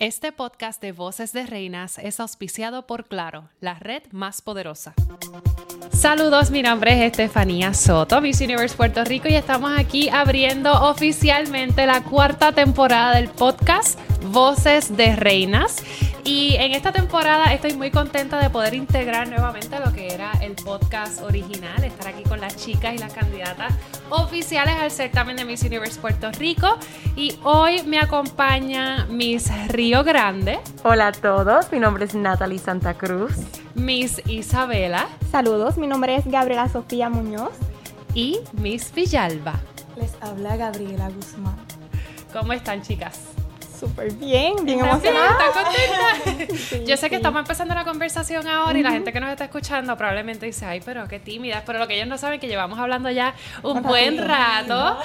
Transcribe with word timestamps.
Este 0.00 0.32
podcast 0.32 0.80
de 0.80 0.92
Voces 0.92 1.34
de 1.34 1.44
Reinas 1.44 1.98
es 1.98 2.20
auspiciado 2.20 2.86
por 2.86 3.04
Claro, 3.04 3.50
la 3.60 3.74
red 3.74 4.02
más 4.12 4.40
poderosa. 4.40 4.94
Saludos, 5.92 6.50
mi 6.50 6.62
nombre 6.62 6.92
es 6.92 7.10
Estefanía 7.10 7.74
Soto, 7.74 8.20
Miss 8.20 8.40
Universe 8.40 8.74
Puerto 8.76 9.04
Rico, 9.04 9.28
y 9.28 9.34
estamos 9.34 9.72
aquí 9.76 10.08
abriendo 10.08 10.72
oficialmente 10.72 11.84
la 11.84 12.02
cuarta 12.02 12.52
temporada 12.52 13.14
del 13.16 13.28
podcast 13.28 13.98
Voces 14.26 14.96
de 14.96 15.16
Reinas. 15.16 15.82
Y 16.24 16.56
en 16.56 16.72
esta 16.72 16.92
temporada 16.92 17.52
estoy 17.52 17.74
muy 17.74 17.90
contenta 17.90 18.38
de 18.40 18.50
poder 18.50 18.74
integrar 18.74 19.28
nuevamente 19.28 19.78
lo 19.84 19.92
que 19.92 20.08
era 20.14 20.32
el 20.40 20.52
podcast 20.52 21.22
original, 21.22 21.82
estar 21.82 22.08
aquí 22.08 22.22
con 22.22 22.40
las 22.40 22.56
chicas 22.56 22.94
y 22.94 22.98
las 22.98 23.12
candidatas 23.12 23.74
oficiales 24.10 24.74
al 24.76 24.90
certamen 24.90 25.36
de 25.36 25.44
Miss 25.44 25.62
Universe 25.62 26.00
Puerto 26.00 26.30
Rico. 26.32 26.78
Y 27.16 27.34
hoy 27.42 27.82
me 27.82 27.98
acompaña 27.98 29.06
Miss 29.10 29.50
Río 29.68 30.04
Grande. 30.04 30.60
Hola 30.82 31.08
a 31.08 31.12
todos, 31.12 31.72
mi 31.72 31.80
nombre 31.80 32.04
es 32.04 32.14
Natalie 32.14 32.58
Santa 32.58 32.94
Cruz. 32.94 33.32
Miss 33.74 34.20
Isabela. 34.26 35.08
Saludos, 35.30 35.76
mi 35.76 35.86
nombre 35.86 36.16
es 36.16 36.26
Gabriela 36.26 36.68
Sofía 36.68 37.08
Muñoz. 37.08 37.52
Y 38.14 38.40
Miss 38.52 38.92
Villalba. 38.92 39.60
Les 39.96 40.12
habla 40.20 40.56
Gabriela 40.56 41.08
Guzmán. 41.10 41.56
¿Cómo 42.32 42.52
están, 42.52 42.82
chicas? 42.82 43.39
Súper 43.80 44.12
bien, 44.12 44.56
bien 44.62 44.80
emocionada. 44.80 45.38
contenta? 45.52 46.84
Yo 46.86 46.96
sé 46.98 47.08
que 47.08 47.16
estamos 47.16 47.40
empezando 47.40 47.74
la 47.74 47.84
conversación 47.84 48.46
ahora 48.46 48.78
y 48.78 48.82
la 48.82 48.90
gente 48.90 49.10
que 49.10 49.20
nos 49.20 49.30
está 49.30 49.44
escuchando 49.44 49.96
probablemente 49.96 50.44
dice, 50.44 50.66
ay, 50.66 50.82
pero 50.84 51.08
qué 51.08 51.18
tímida. 51.18 51.62
Pero 51.64 51.78
lo 51.78 51.88
que 51.88 51.94
ellos 51.94 52.06
no 52.06 52.18
saben 52.18 52.34
es 52.34 52.40
que 52.40 52.48
llevamos 52.48 52.78
hablando 52.78 53.10
ya 53.10 53.34
un 53.62 53.82
buen 53.82 54.18
rato. 54.18 54.98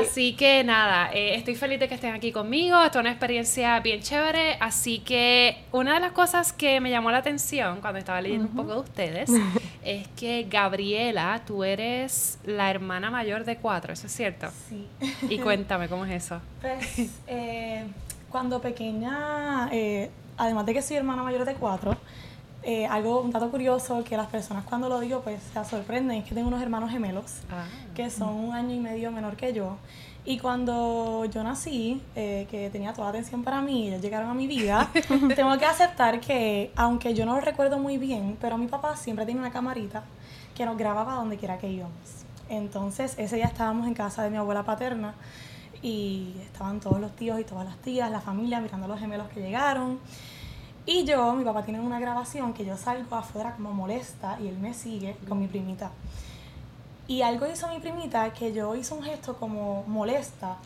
Así 0.00 0.34
que 0.34 0.64
nada, 0.64 1.10
eh, 1.12 1.36
estoy 1.36 1.54
feliz 1.54 1.78
de 1.78 1.88
que 1.88 1.94
estén 1.94 2.14
aquí 2.14 2.32
conmigo. 2.32 2.82
Esto 2.82 2.98
es 2.98 3.02
una 3.02 3.10
experiencia 3.10 3.78
bien 3.78 4.02
chévere. 4.02 4.56
Así 4.58 4.98
que 4.98 5.58
una 5.70 5.94
de 5.94 6.00
las 6.00 6.12
cosas 6.12 6.52
que 6.52 6.80
me 6.80 6.90
llamó 6.90 7.12
la 7.12 7.18
atención 7.18 7.80
cuando 7.80 8.00
estaba 8.00 8.20
leyendo 8.20 8.48
un 8.48 8.56
poco 8.56 8.72
de 8.72 8.80
ustedes 8.80 9.30
es 9.84 10.08
que 10.16 10.46
Gabriela, 10.50 11.42
tú 11.46 11.62
eres 11.62 12.38
la 12.44 12.70
hermana 12.70 13.10
mayor 13.10 13.44
de 13.44 13.56
cuatro, 13.56 13.92
¿eso 13.92 14.08
es 14.08 14.12
cierto? 14.12 14.48
Sí. 14.68 14.88
Y 15.28 15.38
cuéntame, 15.38 15.88
¿cómo 15.88 16.04
es 16.04 16.24
eso? 16.24 16.40
Pues, 16.60 17.08
eh, 17.28 17.86
cuando 18.30 18.60
pequeña, 18.60 19.68
eh, 19.72 20.10
además 20.36 20.66
de 20.66 20.74
que 20.74 20.82
soy 20.82 20.96
hermana 20.96 21.22
mayor 21.22 21.44
de 21.44 21.54
cuatro, 21.54 21.96
eh, 22.62 22.84
algo, 22.86 23.20
un 23.20 23.30
dato 23.30 23.48
curioso 23.50 24.02
que 24.02 24.16
las 24.16 24.26
personas 24.26 24.64
cuando 24.64 24.88
lo 24.88 24.98
digo 24.98 25.20
pues 25.20 25.40
se 25.40 25.64
sorprenden 25.64 26.18
es 26.18 26.24
que 26.24 26.34
tengo 26.34 26.48
unos 26.48 26.60
hermanos 26.60 26.90
gemelos 26.90 27.42
ah. 27.48 27.64
que 27.94 28.10
son 28.10 28.34
un 28.34 28.54
año 28.54 28.74
y 28.74 28.80
medio 28.80 29.12
menor 29.12 29.36
que 29.36 29.52
yo. 29.52 29.76
Y 30.24 30.38
cuando 30.38 31.24
yo 31.26 31.44
nací, 31.44 32.02
eh, 32.16 32.48
que 32.50 32.68
tenía 32.70 32.92
toda 32.92 33.04
la 33.04 33.10
atención 33.10 33.44
para 33.44 33.60
mí, 33.60 33.86
ellos 33.86 34.02
llegaron 34.02 34.28
a 34.28 34.34
mi 34.34 34.48
vida, 34.48 34.90
tengo 35.36 35.56
que 35.56 35.64
aceptar 35.64 36.18
que, 36.18 36.72
aunque 36.74 37.14
yo 37.14 37.24
no 37.24 37.36
lo 37.36 37.40
recuerdo 37.40 37.78
muy 37.78 37.96
bien, 37.96 38.36
pero 38.40 38.58
mi 38.58 38.66
papá 38.66 38.96
siempre 38.96 39.24
tiene 39.24 39.38
una 39.38 39.52
camarita 39.52 40.02
que 40.56 40.66
nos 40.66 40.76
grababa 40.76 41.14
donde 41.14 41.36
quiera 41.36 41.58
que 41.58 41.70
íbamos. 41.70 41.94
Entonces, 42.48 43.14
ese 43.18 43.36
día 43.36 43.44
estábamos 43.44 43.86
en 43.86 43.94
casa 43.94 44.24
de 44.24 44.30
mi 44.30 44.36
abuela 44.36 44.64
paterna 44.64 45.14
y 45.82 46.34
estaban 46.42 46.80
todos 46.80 47.00
los 47.00 47.14
tíos 47.16 47.40
y 47.40 47.44
todas 47.44 47.64
las 47.64 47.76
tías, 47.78 48.10
la 48.10 48.20
familia 48.20 48.60
mirando 48.60 48.86
a 48.86 48.88
los 48.88 48.98
gemelos 48.98 49.28
que 49.28 49.40
llegaron. 49.40 49.98
Y 50.84 51.04
yo, 51.04 51.32
mi 51.32 51.44
papá 51.44 51.64
tiene 51.64 51.80
una 51.80 51.98
grabación 51.98 52.52
que 52.52 52.64
yo 52.64 52.76
salgo 52.76 53.16
afuera 53.16 53.54
como 53.56 53.72
molesta 53.72 54.38
y 54.40 54.46
él 54.46 54.58
me 54.58 54.72
sigue 54.72 55.16
con 55.28 55.40
mi 55.40 55.48
primita. 55.48 55.90
Y 57.08 57.22
algo 57.22 57.46
hizo 57.46 57.68
mi 57.68 57.78
primita 57.78 58.32
que 58.32 58.52
yo 58.52 58.74
hice 58.74 58.94
un 58.94 59.02
gesto 59.02 59.36
como 59.36 59.84
molesta, 59.86 60.56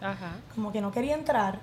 como 0.55 0.73
que 0.73 0.81
no 0.81 0.91
quería 0.91 1.15
entrar. 1.15 1.59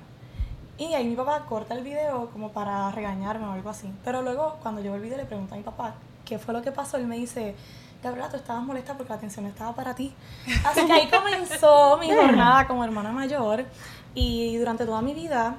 Y 0.77 0.93
ahí 0.93 1.07
mi 1.07 1.15
papá 1.15 1.45
corta 1.45 1.73
el 1.73 1.83
video 1.83 2.29
como 2.31 2.51
para 2.51 2.91
regañarme 2.91 3.45
o 3.45 3.51
algo 3.51 3.69
así. 3.69 3.91
Pero 4.03 4.21
luego 4.21 4.57
cuando 4.61 4.81
yo 4.81 4.93
el 4.95 5.01
video 5.01 5.17
le 5.17 5.25
pregunto 5.25 5.55
a 5.55 5.57
mi 5.57 5.63
papá 5.63 5.95
qué 6.25 6.37
fue 6.37 6.53
lo 6.53 6.61
que 6.61 6.71
pasó, 6.71 6.97
él 6.97 7.07
me 7.07 7.17
dice, 7.17 7.55
Gabriela, 8.03 8.29
tú 8.29 8.37
estabas 8.37 8.63
molesta 8.63 8.95
porque 8.95 9.09
la 9.09 9.15
atención 9.15 9.45
estaba 9.45 9.73
para 9.75 9.95
ti. 9.95 10.13
Así 10.65 10.85
que 10.85 10.93
ahí 10.93 11.09
comenzó 11.09 11.97
mi 11.97 12.11
jornada 12.11 12.67
como 12.67 12.83
hermana 12.83 13.11
mayor 13.11 13.65
y 14.13 14.57
durante 14.57 14.85
toda 14.85 15.01
mi 15.01 15.13
vida, 15.13 15.55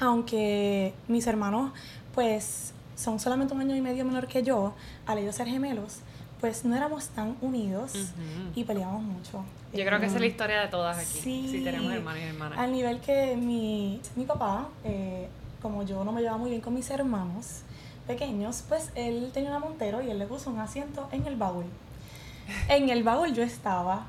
aunque 0.00 0.94
mis 1.08 1.26
hermanos 1.26 1.72
pues 2.14 2.72
son 2.96 3.20
solamente 3.20 3.52
un 3.54 3.60
año 3.60 3.76
y 3.76 3.80
medio 3.80 4.04
menor 4.04 4.26
que 4.26 4.42
yo, 4.42 4.72
al 5.06 5.18
ellos 5.18 5.34
ser 5.34 5.46
gemelos, 5.46 5.98
pues 6.40 6.64
no 6.64 6.74
éramos 6.76 7.08
tan 7.08 7.36
unidos 7.40 7.92
y 8.54 8.64
peleábamos 8.64 9.02
mucho. 9.02 9.44
Yo 9.72 9.84
creo 9.84 10.00
que 10.00 10.06
esa 10.06 10.14
es 10.14 10.20
la 10.20 10.26
historia 10.26 10.60
de 10.60 10.68
todas 10.68 10.96
aquí, 10.96 11.18
sí, 11.22 11.48
si 11.50 11.64
tenemos 11.64 11.92
hermanos 11.92 12.20
y 12.20 12.24
hermanas. 12.24 12.58
Al 12.58 12.72
nivel 12.72 13.00
que 13.00 13.36
mi, 13.36 14.00
mi 14.14 14.24
papá, 14.24 14.68
eh, 14.84 15.28
como 15.60 15.82
yo 15.82 16.04
no 16.04 16.12
me 16.12 16.20
llevaba 16.20 16.38
muy 16.38 16.50
bien 16.50 16.62
con 16.62 16.74
mis 16.74 16.88
hermanos, 16.90 17.62
pequeños, 18.06 18.64
pues 18.68 18.90
él 18.94 19.30
tenía 19.32 19.50
una 19.50 19.58
montero 19.58 20.02
y 20.02 20.10
él 20.10 20.18
le 20.18 20.26
puso 20.26 20.50
un 20.50 20.58
asiento 20.58 21.08
en 21.12 21.26
el 21.26 21.36
baúl. 21.36 21.66
En 22.68 22.88
el 22.90 23.02
baúl 23.02 23.34
yo 23.34 23.42
estaba, 23.42 24.06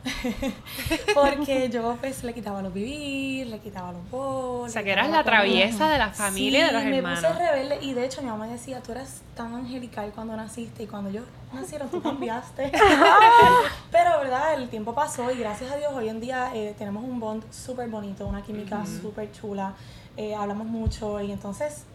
porque 1.16 1.70
yo 1.70 1.98
pues 2.00 2.24
le 2.24 2.36
quitaba 2.36 2.62
los 2.62 2.72
vivir, 2.72 3.48
le 3.48 3.58
quitaba 3.60 3.92
los 3.92 4.10
bolos. 4.12 4.70
O 4.70 4.72
sea, 4.72 4.84
que 4.84 4.92
eras 4.92 5.10
la 5.10 5.24
traviesa 5.24 5.90
de 5.90 5.98
la 5.98 6.12
familia 6.12 6.68
de 6.68 6.74
los 6.74 6.84
hermanos. 6.84 7.24
me 7.24 7.30
puse 7.30 7.40
rebelde 7.40 7.80
y 7.82 7.94
de 7.94 8.06
hecho 8.06 8.22
mi 8.22 8.28
mamá 8.28 8.48
decía, 8.48 8.82
tú 8.82 8.92
eras 8.92 9.22
tan 9.36 9.56
angelical 9.56 10.12
cuando 10.14 10.36
naciste 10.36 10.84
y 10.84 10.88
cuando 10.88 11.10
yo 11.10 11.22
nacieron 11.52 11.90
tú 11.90 12.02
cambiaste. 12.02 12.72
Pero, 13.92 14.20
¿verdad? 14.20 14.54
El 14.54 14.70
tiempo 14.70 14.94
pasó 14.94 15.32
y 15.32 15.40
gracias 15.40 15.72
a 15.72 15.78
Dios 15.78 15.92
hoy 15.94 16.10
en 16.10 16.20
día 16.20 16.52
eh, 16.54 16.76
tenemos 16.78 17.04
un 17.04 17.20
bond 17.20 17.44
súper 17.52 17.90
bonito, 17.90 18.28
una 18.28 18.44
química 18.44 18.86
súper 18.86 19.32
chula, 19.32 19.74
eh, 20.16 20.36
hablamos 20.36 20.68
mucho 20.68 21.20
y 21.22 21.32
entonces 21.32 21.86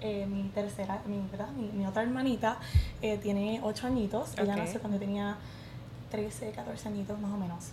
eh, 0.00 0.26
mi 0.26 0.44
tercera, 0.50 1.00
mi, 1.06 1.16
mi, 1.16 1.68
mi 1.72 1.86
otra 1.86 2.02
hermanita 2.02 2.58
eh, 3.02 3.18
tiene 3.18 3.60
8 3.62 3.86
añitos. 3.86 4.30
Ella 4.38 4.56
nació 4.56 4.80
cuando 4.80 4.98
tenía 4.98 5.36
13, 6.10 6.52
14 6.52 6.88
añitos 6.88 7.18
más 7.18 7.32
o 7.32 7.36
menos. 7.36 7.64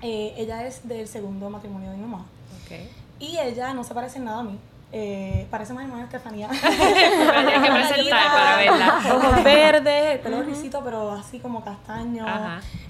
Eh, 0.00 0.34
ella 0.36 0.66
es 0.66 0.86
del 0.86 1.08
segundo 1.08 1.50
matrimonio 1.50 1.90
de 1.90 1.96
mi 1.96 2.02
mamá. 2.02 2.26
Okay. 2.64 2.88
Y 3.18 3.38
ella 3.38 3.74
no 3.74 3.82
se 3.82 3.92
parece 3.92 4.18
en 4.18 4.26
nada 4.26 4.40
a 4.40 4.42
mí. 4.44 4.58
parece 5.50 5.72
más 5.72 5.84
hermana 5.84 6.04
Estefanía. 6.04 6.48
Hay 6.48 6.58
que 6.58 7.70
presentar 7.72 8.32
para 8.32 8.56
verla. 8.56 9.02
Ojos 9.14 9.44
verdes, 9.44 10.12
el 10.12 10.20
pelo 10.20 10.42
risito, 10.42 10.82
pero 10.84 11.10
así 11.10 11.40
como 11.40 11.64
castaño. 11.64 12.24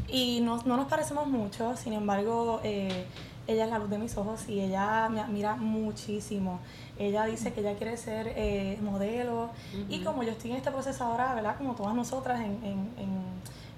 Y 0.08 0.40
no, 0.42 0.62
no, 0.66 0.76
nos 0.76 0.88
parecemos 0.88 1.26
mucho, 1.26 1.74
sin 1.76 1.94
embargo, 1.94 2.60
ella 2.62 3.64
es 3.64 3.70
la 3.70 3.78
luz 3.78 3.88
de 3.88 3.98
mis 3.98 4.16
ojos 4.16 4.48
y 4.48 4.60
ella 4.60 5.08
me 5.08 5.20
admira 5.20 5.56
muchísimo. 5.56 6.60
Ella 6.98 7.24
dice 7.24 7.52
que 7.52 7.60
ella 7.60 7.74
quiere 7.74 7.96
ser 7.96 8.32
eh, 8.36 8.78
modelo 8.82 9.50
y 9.88 10.02
como 10.04 10.22
yo 10.22 10.32
estoy 10.32 10.50
en 10.50 10.58
este 10.58 10.70
proceso 10.70 11.04
ahora, 11.04 11.34
¿verdad? 11.34 11.56
Como 11.56 11.74
todas 11.74 11.94
nosotras 11.94 12.40
en, 12.40 12.92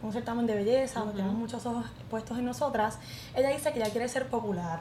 un 0.03 0.13
certamen 0.13 0.47
de 0.47 0.55
belleza, 0.55 1.01
donde 1.01 1.15
tenemos 1.15 1.35
muchos 1.35 1.65
ojos 1.65 1.87
puestos 2.11 2.37
en 2.37 2.45
nosotras, 2.45 2.99
ella 3.35 3.49
dice 3.49 3.73
que 3.73 3.79
ella 3.79 3.91
quiere 3.91 4.07
ser 4.07 4.27
popular. 4.27 4.81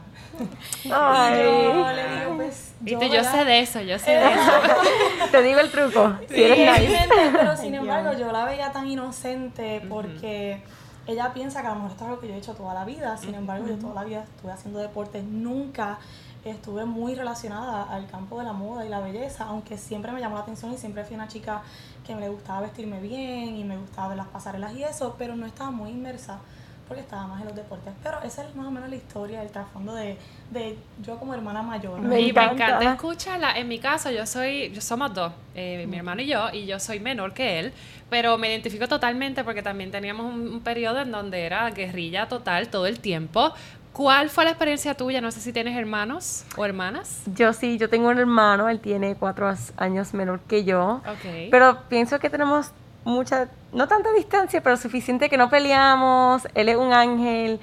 Ay. 0.91 1.39
y 1.39 1.73
yo 1.73 1.91
le 1.93 2.19
digo, 2.19 2.35
pues... 2.35 2.73
Yo, 2.81 3.01
yo 3.01 3.23
sé 3.23 3.45
de 3.45 3.59
eso, 3.61 3.79
yo 3.79 3.97
sé 3.97 4.11
de 4.11 4.33
eso. 4.33 4.51
Te 5.31 5.41
digo 5.41 5.61
el 5.61 5.71
truco. 5.71 6.17
Sí, 6.27 6.43
eres 6.43 7.07
pero 7.31 7.55
sin 7.57 7.73
embargo 7.73 8.19
yo 8.19 8.33
la 8.33 8.43
veía 8.43 8.73
tan 8.73 8.85
inocente 8.89 9.81
porque 9.87 10.61
ella 11.07 11.33
piensa 11.33 11.61
que 11.61 11.67
a 11.67 11.69
lo 11.71 11.75
mejor 11.75 11.91
esto 11.91 12.03
es 12.03 12.09
algo 12.09 12.21
que 12.21 12.27
yo 12.27 12.33
he 12.33 12.37
hecho 12.37 12.53
toda 12.53 12.73
la 12.73 12.85
vida, 12.85 13.17
sin 13.17 13.35
embargo, 13.35 13.67
yo 13.67 13.75
toda 13.75 13.93
la 13.93 14.03
vida 14.03 14.23
estuve 14.23 14.51
haciendo 14.51 14.79
deportes, 14.79 15.23
nunca 15.23 15.99
estuve 16.45 16.85
muy 16.85 17.15
relacionada 17.15 17.83
al 17.83 18.07
campo 18.07 18.39
de 18.39 18.45
la 18.45 18.53
moda 18.53 18.85
y 18.85 18.89
la 18.89 18.99
belleza, 18.99 19.45
aunque 19.45 19.77
siempre 19.77 20.11
me 20.11 20.19
llamó 20.19 20.35
la 20.35 20.41
atención 20.41 20.73
y 20.73 20.77
siempre 20.77 21.03
fui 21.05 21.15
una 21.15 21.27
chica 21.27 21.61
que 22.05 22.15
me 22.15 22.29
gustaba 22.29 22.61
vestirme 22.61 22.99
bien 22.99 23.55
y 23.55 23.63
me 23.63 23.77
gustaba 23.77 24.09
ver 24.09 24.17
las 24.17 24.27
pasarelas 24.27 24.73
y 24.73 24.83
eso, 24.83 25.15
pero 25.17 25.35
no 25.35 25.45
estaba 25.45 25.71
muy 25.71 25.91
inmersa 25.91 26.39
porque 26.87 27.01
estaba 27.01 27.27
más 27.27 27.41
en 27.41 27.47
los 27.47 27.55
deportes. 27.55 27.93
Pero 28.03 28.21
esa 28.23 28.43
es 28.43 28.55
más 28.55 28.67
o 28.67 28.71
menos 28.71 28.89
la 28.89 28.95
historia, 28.95 29.41
el 29.41 29.49
trasfondo 29.49 29.95
de, 29.95 30.17
de 30.51 30.77
yo 31.01 31.17
como 31.17 31.33
hermana 31.33 31.61
mayor. 31.61 31.99
Me, 31.99 32.19
y 32.19 32.33
me 32.33 32.43
encanta 32.43 32.93
escucharla. 32.93 33.57
En 33.57 33.67
mi 33.67 33.79
caso, 33.79 34.11
yo 34.11 34.25
soy, 34.25 34.71
yo 34.71 34.81
somos 34.81 35.13
dos, 35.13 35.31
eh, 35.55 35.85
mi 35.87 35.97
hermano 35.97 36.21
y 36.21 36.27
yo, 36.27 36.49
y 36.51 36.65
yo 36.65 36.79
soy 36.79 36.99
menor 36.99 37.33
que 37.33 37.59
él, 37.59 37.73
pero 38.09 38.37
me 38.37 38.49
identifico 38.49 38.87
totalmente 38.87 39.43
porque 39.43 39.61
también 39.61 39.91
teníamos 39.91 40.25
un, 40.25 40.61
periodo 40.61 40.99
en 41.01 41.11
donde 41.11 41.45
era 41.45 41.69
guerrilla 41.71 42.27
total 42.27 42.67
todo 42.69 42.85
el 42.85 42.99
tiempo. 42.99 43.53
¿Cuál 43.93 44.31
fue 44.31 44.43
la 44.43 44.49
experiencia 44.49 44.95
tuya? 44.95 45.21
No 45.21 45.31
sé 45.31 45.39
si 45.39 45.53
tienes 45.53 45.77
hermanos 45.77 46.45
o 46.57 46.65
hermanas. 46.65 47.21
Yo 47.27 47.53
sí, 47.53 47.77
yo 47.77 47.89
tengo 47.89 48.09
un 48.09 48.17
hermano, 48.17 48.67
él 48.67 48.79
tiene 48.79 49.15
cuatro 49.15 49.53
años 49.77 50.15
menor 50.15 50.39
que 50.41 50.63
yo. 50.63 51.01
Okay. 51.19 51.49
Pero 51.51 51.77
pienso 51.89 52.17
que 52.19 52.31
tenemos 52.31 52.71
mucha, 53.03 53.49
no 53.71 53.87
tanta 53.87 54.11
distancia, 54.13 54.61
pero 54.63 54.77
suficiente 54.77 55.29
que 55.29 55.37
no 55.37 55.49
peleamos. 55.49 56.47
Él 56.55 56.69
es 56.69 56.77
un 56.77 56.91
ángel. 56.91 57.59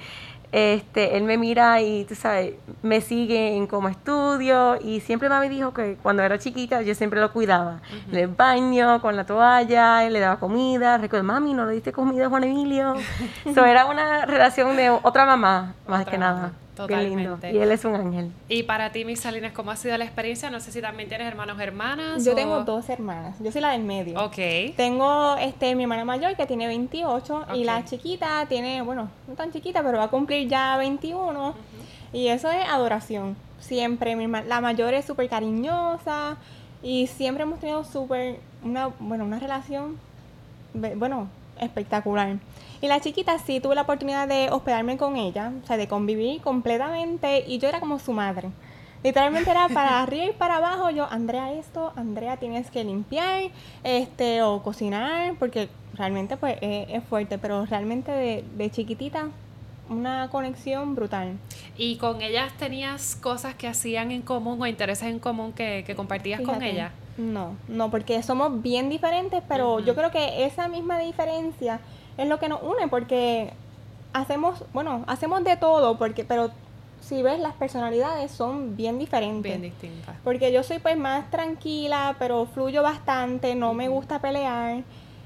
Este, 0.51 1.15
él 1.15 1.23
me 1.23 1.37
mira 1.37 1.81
y, 1.81 2.03
tú 2.03 2.13
sabes, 2.13 2.55
me 2.83 2.99
sigue 2.99 3.55
en 3.55 3.67
cómo 3.67 3.87
estudio 3.87 4.77
y 4.81 4.99
siempre 4.99 5.29
mami 5.29 5.47
dijo 5.47 5.73
que 5.73 5.97
cuando 6.01 6.23
era 6.23 6.37
chiquita 6.39 6.81
yo 6.81 6.93
siempre 6.93 7.21
lo 7.21 7.31
cuidaba. 7.31 7.79
Le 8.11 8.27
baño 8.27 9.01
con 9.01 9.15
la 9.15 9.25
toalla, 9.25 10.09
le 10.09 10.19
daba 10.19 10.39
comida. 10.39 10.97
Recuerdo, 10.97 11.23
mami, 11.23 11.53
¿no 11.53 11.65
le 11.65 11.73
diste 11.73 11.93
comida 11.93 12.25
a 12.25 12.29
Juan 12.29 12.43
Emilio? 12.43 12.95
Eso 13.45 13.65
era 13.65 13.85
una 13.85 14.25
relación 14.25 14.75
de 14.75 14.89
otra 14.89 15.25
mamá, 15.25 15.73
más 15.87 16.05
que 16.05 16.17
nada. 16.17 16.51
Totalmente. 16.87 17.51
Y 17.51 17.57
él 17.57 17.71
es 17.71 17.85
un 17.85 17.95
ángel. 17.95 18.31
Y 18.47 18.63
para 18.63 18.91
ti, 18.91 19.05
mis 19.05 19.19
Salinas, 19.19 19.53
¿cómo 19.53 19.71
ha 19.71 19.75
sido 19.75 19.97
la 19.97 20.05
experiencia? 20.05 20.49
No 20.49 20.59
sé 20.59 20.71
si 20.71 20.81
también 20.81 21.09
tienes 21.09 21.27
hermanos 21.27 21.57
o 21.57 21.61
hermanas. 21.61 22.23
Yo 22.23 22.35
tengo 22.35 22.63
dos 22.63 22.89
hermanas. 22.89 23.37
Yo 23.39 23.51
soy 23.51 23.61
la 23.61 23.71
del 23.71 23.83
medio. 23.83 24.19
Ok. 24.23 24.75
Tengo 24.75 25.35
este, 25.37 25.75
mi 25.75 25.83
hermana 25.83 26.05
mayor 26.05 26.35
que 26.35 26.45
tiene 26.45 26.67
28 26.67 27.45
y 27.55 27.63
la 27.63 27.83
chiquita 27.85 28.45
tiene, 28.47 28.81
bueno, 28.81 29.09
no 29.27 29.33
tan 29.35 29.51
chiquita, 29.51 29.83
pero 29.83 29.97
va 29.97 30.05
a 30.05 30.09
cumplir 30.09 30.47
ya 30.47 30.77
21. 30.77 31.53
Y 32.13 32.27
eso 32.27 32.49
es 32.49 32.67
adoración. 32.67 33.35
Siempre. 33.59 34.15
Mi 34.15 34.27
la 34.27 34.61
mayor 34.61 34.93
es 34.93 35.05
súper 35.05 35.29
cariñosa 35.29 36.37
y 36.83 37.07
siempre 37.07 37.43
hemos 37.43 37.59
tenido 37.59 37.83
súper, 37.83 38.39
una, 38.63 38.87
bueno, 38.99 39.23
una 39.23 39.39
relación, 39.39 39.97
bueno, 40.73 41.27
espectacular. 41.61 42.37
Y 42.81 42.87
la 42.87 42.99
chiquita 42.99 43.37
sí 43.39 43.59
tuve 43.59 43.75
la 43.75 43.83
oportunidad 43.83 44.27
de 44.27 44.49
hospedarme 44.49 44.97
con 44.97 45.15
ella, 45.15 45.53
o 45.63 45.65
sea, 45.67 45.77
de 45.77 45.87
convivir 45.87 46.41
completamente 46.41 47.45
y 47.47 47.59
yo 47.59 47.69
era 47.69 47.79
como 47.79 47.99
su 47.99 48.11
madre. 48.11 48.49
Literalmente 49.03 49.49
era 49.49 49.69
para 49.69 50.01
arriba 50.03 50.25
y 50.25 50.33
para 50.33 50.57
abajo, 50.57 50.89
yo, 50.89 51.07
Andrea 51.09 51.53
esto, 51.53 51.93
Andrea 51.95 52.37
tienes 52.37 52.69
que 52.69 52.83
limpiar, 52.83 53.43
este, 53.83 54.41
o 54.41 54.61
cocinar, 54.61 55.35
porque 55.39 55.69
realmente 55.93 56.37
pues 56.37 56.57
es, 56.61 57.03
fuerte, 57.05 57.37
pero 57.37 57.65
realmente 57.65 58.11
de, 58.11 58.43
de 58.57 58.69
chiquitita 58.69 59.29
una 59.91 60.29
conexión 60.29 60.95
brutal. 60.95 61.37
¿Y 61.77 61.97
con 61.97 62.21
ellas 62.21 62.53
tenías 62.57 63.15
cosas 63.15 63.55
que 63.55 63.67
hacían 63.67 64.11
en 64.11 64.21
común 64.21 64.61
o 64.61 64.65
intereses 64.65 65.07
en 65.07 65.19
común 65.19 65.53
que, 65.53 65.93
compartías 65.95 66.41
con 66.41 66.63
ellas? 66.63 66.91
No, 67.21 67.55
no, 67.67 67.91
porque 67.91 68.23
somos 68.23 68.61
bien 68.61 68.89
diferentes, 68.89 69.43
pero 69.47 69.79
yo 69.79 69.95
creo 69.95 70.09
que 70.09 70.45
esa 70.45 70.67
misma 70.67 70.97
diferencia 70.97 71.79
es 72.17 72.27
lo 72.27 72.39
que 72.39 72.49
nos 72.49 72.63
une, 72.63 72.87
porque 72.87 73.53
hacemos, 74.11 74.63
bueno, 74.73 75.03
hacemos 75.07 75.43
de 75.43 75.55
todo, 75.55 75.97
porque, 75.97 76.25
pero 76.25 76.49
si 76.99 77.21
ves 77.21 77.39
las 77.39 77.53
personalidades 77.53 78.31
son 78.31 78.75
bien 78.75 78.97
diferentes. 78.97 79.43
Bien 79.43 79.61
distintas. 79.61 80.15
Porque 80.23 80.51
yo 80.51 80.63
soy 80.63 80.79
pues 80.79 80.97
más 80.97 81.29
tranquila, 81.29 82.15
pero 82.17 82.47
fluyo 82.47 82.81
bastante, 82.81 83.53
no 83.53 83.73
me 83.73 83.87
gusta 83.87 84.19
pelear. 84.19 84.83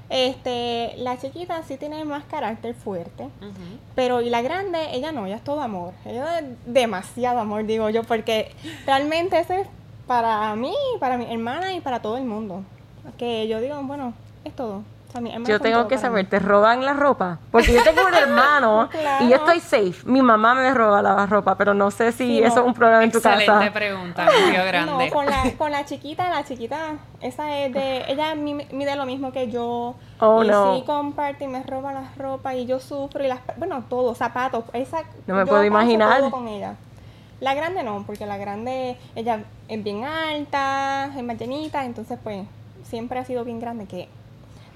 Este, 0.08 0.94
la 0.98 1.18
chiquita 1.18 1.62
sí 1.64 1.78
tiene 1.78 2.04
más 2.04 2.24
carácter 2.24 2.74
fuerte, 2.74 3.28
pero 3.96 4.20
y 4.20 4.30
la 4.30 4.40
grande, 4.40 4.78
ella 4.92 5.10
no, 5.10 5.26
ella 5.26 5.36
es 5.36 5.44
todo 5.44 5.62
amor. 5.62 5.94
Ella 6.04 6.38
es 6.38 6.44
demasiado 6.66 7.40
amor, 7.40 7.66
digo 7.66 7.90
yo, 7.90 8.04
porque 8.04 8.52
realmente 8.86 9.38
eso 9.38 9.54
es 9.54 9.66
para 10.06 10.54
mí, 10.56 10.74
para 11.00 11.16
mi 11.16 11.32
hermana 11.32 11.72
y 11.74 11.80
para 11.80 12.00
todo 12.00 12.16
el 12.16 12.24
mundo. 12.24 12.62
Que 13.18 13.46
yo 13.48 13.60
digo, 13.60 13.80
bueno, 13.82 14.14
es 14.44 14.54
todo 14.54 14.82
yo 15.46 15.60
tengo 15.60 15.88
que 15.88 15.98
saber, 15.98 16.28
¿te 16.28 16.38
roban 16.38 16.84
la 16.84 16.92
ropa? 16.92 17.38
Porque 17.50 17.72
yo 17.72 17.82
tengo 17.82 18.06
un 18.06 18.14
hermano 18.14 18.88
y 19.20 19.28
yo 19.28 19.36
estoy 19.36 19.60
safe. 19.60 19.94
Mi 20.04 20.20
mamá 20.20 20.54
me 20.54 20.72
roba 20.74 21.02
la 21.02 21.26
ropa, 21.26 21.56
pero 21.56 21.74
no 21.74 21.90
sé 21.90 22.12
si 22.12 22.42
eso 22.42 22.60
es 22.60 22.66
un 22.66 22.74
problema 22.74 23.02
en 23.02 23.12
tu 23.12 23.20
casa. 23.20 23.38
Excelente 23.38 23.70
pregunta, 23.70 24.26
grande. 24.66 25.06
No, 25.06 25.12
con 25.12 25.26
la, 25.26 25.52
con 25.56 25.70
la 25.70 25.84
chiquita, 25.84 26.28
la 26.28 26.44
chiquita, 26.44 26.96
esa 27.20 27.58
es 27.58 27.72
de, 27.72 28.04
ella 28.08 28.34
mide 28.34 28.96
lo 28.96 29.06
mismo 29.06 29.32
que 29.32 29.50
yo. 29.50 29.94
Oh, 30.18 30.42
y 30.42 30.48
no. 30.48 30.76
sí 30.76 30.84
comparte 30.84 31.44
y 31.44 31.48
me 31.48 31.62
roba 31.62 31.92
la 31.92 32.10
ropa 32.16 32.54
y 32.54 32.66
yo 32.66 32.78
sufro 32.80 33.22
y 33.24 33.28
las, 33.28 33.40
bueno, 33.56 33.84
todo, 33.88 34.14
zapatos, 34.14 34.64
esa. 34.72 35.02
No 35.26 35.34
me 35.34 35.46
puedo 35.46 35.64
imaginar. 35.64 36.20
Todo 36.20 36.30
con 36.30 36.48
ella. 36.48 36.74
La 37.40 37.54
grande 37.54 37.82
no, 37.82 38.04
porque 38.06 38.24
la 38.24 38.38
grande, 38.38 38.96
ella 39.14 39.44
es 39.68 39.84
bien 39.84 40.04
alta, 40.04 41.12
es 41.16 41.22
más 41.22 41.38
llenita, 41.38 41.84
entonces 41.84 42.18
pues 42.22 42.46
siempre 42.84 43.18
ha 43.18 43.24
sido 43.24 43.44
bien 43.44 43.60
grande 43.60 43.86
que 43.86 44.08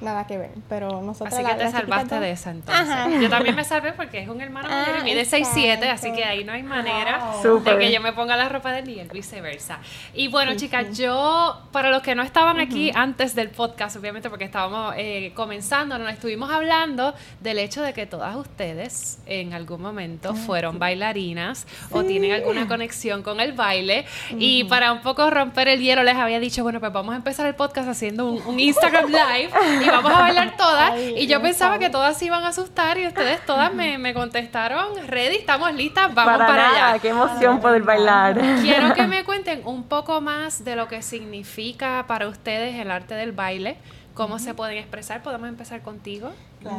nada 0.01 0.27
que 0.27 0.39
ver. 0.39 0.51
Pero 0.69 1.03
nosotros. 1.03 1.35
Así 1.35 1.45
que 1.45 1.55
te 1.55 1.71
salvaste 1.71 2.21
de 2.21 2.31
esa 2.31 2.51
entonces. 2.51 3.21
Yo 3.21 3.29
también 3.29 3.55
me 3.55 3.65
salvé 3.65 3.93
porque 3.93 4.21
es 4.21 4.29
un 4.29 4.41
hermano 4.41 4.69
ah, 4.71 4.85
mayor 4.87 5.01
y 5.01 5.11
mide 5.11 5.23
6'7, 5.23 5.85
así 5.91 6.13
que 6.13 6.25
ahí 6.25 6.45
no 6.45 6.53
hay 6.53 6.63
manera 6.63 7.21
de 7.43 7.79
que 7.79 7.93
yo 7.93 8.01
me 8.01 8.13
ponga 8.13 8.37
la 8.37 8.49
ropa 8.49 8.73
de 8.73 8.81
él 8.81 8.89
y 8.89 9.03
viceversa. 9.13 9.79
Y 10.15 10.29
bueno, 10.29 10.55
chicas, 10.57 10.97
yo, 10.97 11.61
para 11.73 11.91
los 11.91 12.03
que 12.03 12.15
no 12.15 12.23
estaban 12.23 12.61
aquí 12.61 12.91
antes 12.95 13.35
del 13.35 13.51
podcast, 13.51 13.97
obviamente 13.97 14.31
porque 14.31 14.45
estábamos 14.45 14.95
eh, 14.97 15.33
comenzando, 15.35 15.99
nos 15.99 16.13
estuvimos 16.13 16.51
hablando 16.51 17.15
del 17.41 17.59
hecho 17.59 17.83
de 17.83 17.93
que 17.93 18.07
todas 18.07 18.37
ustedes 18.37 19.19
en 19.27 19.53
algún 19.53 19.83
momento 19.83 20.31
ah, 20.31 20.35
fueron 20.35 20.79
bailarinas 20.79 21.67
o 21.91 22.05
tienen 22.05 22.33
alguna 22.33 22.67
conexión 22.69 23.23
con 23.23 23.41
el 23.41 23.53
baile. 23.53 24.07
Y 24.39 24.65
para 24.65 24.93
un 24.93 25.01
poco 25.03 25.31
romper 25.31 25.69
el 25.69 25.81
hielo, 25.81 26.03
les 26.03 26.17
había 26.17 26.41
dicho, 26.41 26.63
bueno, 26.63 26.81
pues 26.81 26.93
vamos 26.93 27.15
a 27.15 27.17
empezar 27.17 27.47
el 27.47 27.55
podcast 27.55 27.89
haciendo 27.89 28.27
un, 28.27 28.43
un 28.47 28.61
Instagram 28.61 29.07
Live. 29.07 29.51
Vamos 30.03 30.13
a 30.13 30.21
bailar 30.21 30.57
todas. 30.57 30.99
y 30.99 31.27
yo 31.27 31.41
pensaba 31.43 31.79
que 31.79 31.91
todas 31.91 32.17
se 32.17 32.27
iban 32.27 32.45
a 32.45 32.49
asustar 32.49 32.99
y 32.99 33.07
ustedes 33.07 33.45
todas 33.45 33.73
me, 33.73 33.99
me 33.99 34.15
contestaron, 34.15 35.07
ready, 35.07 35.37
estamos 35.37 35.73
listas, 35.75 36.15
vamos 36.15 36.39
para, 36.39 36.71
allá. 36.71 36.99
Qué 36.99 37.09
emoción 37.09 37.61
poder 37.61 37.83
bailar. 37.83 38.41
Quiero 38.61 38.95
que 38.95 39.03
me 39.07 39.25
cuenten 39.25 39.63
un 39.65 39.85
poco 39.85 40.21
más 40.21 40.65
de 40.65 40.77
lo 40.77 40.89
que 40.89 41.03
significa 41.03 42.05
para 42.07 42.29
ustedes 42.29 42.77
el 42.77 42.91
arte 42.91 43.15
del 43.15 43.33
baile, 43.33 43.77
cómo 44.15 44.39
se 44.39 44.55
pueden 44.55 44.79
expresar. 44.79 45.23
Podemos 45.23 45.49
empezar 45.49 45.83
contigo, 45.83 46.33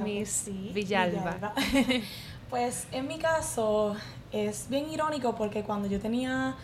Miss 0.04 0.50
Villalba. 0.74 1.54
pues 2.50 2.88
en 2.92 3.08
mi 3.08 3.18
caso 3.18 3.96
es 4.32 4.68
bien 4.70 4.90
irónico 4.90 5.36
porque 5.36 5.64
cuando 5.64 5.88
yo 5.88 6.00
tenía 6.00 6.56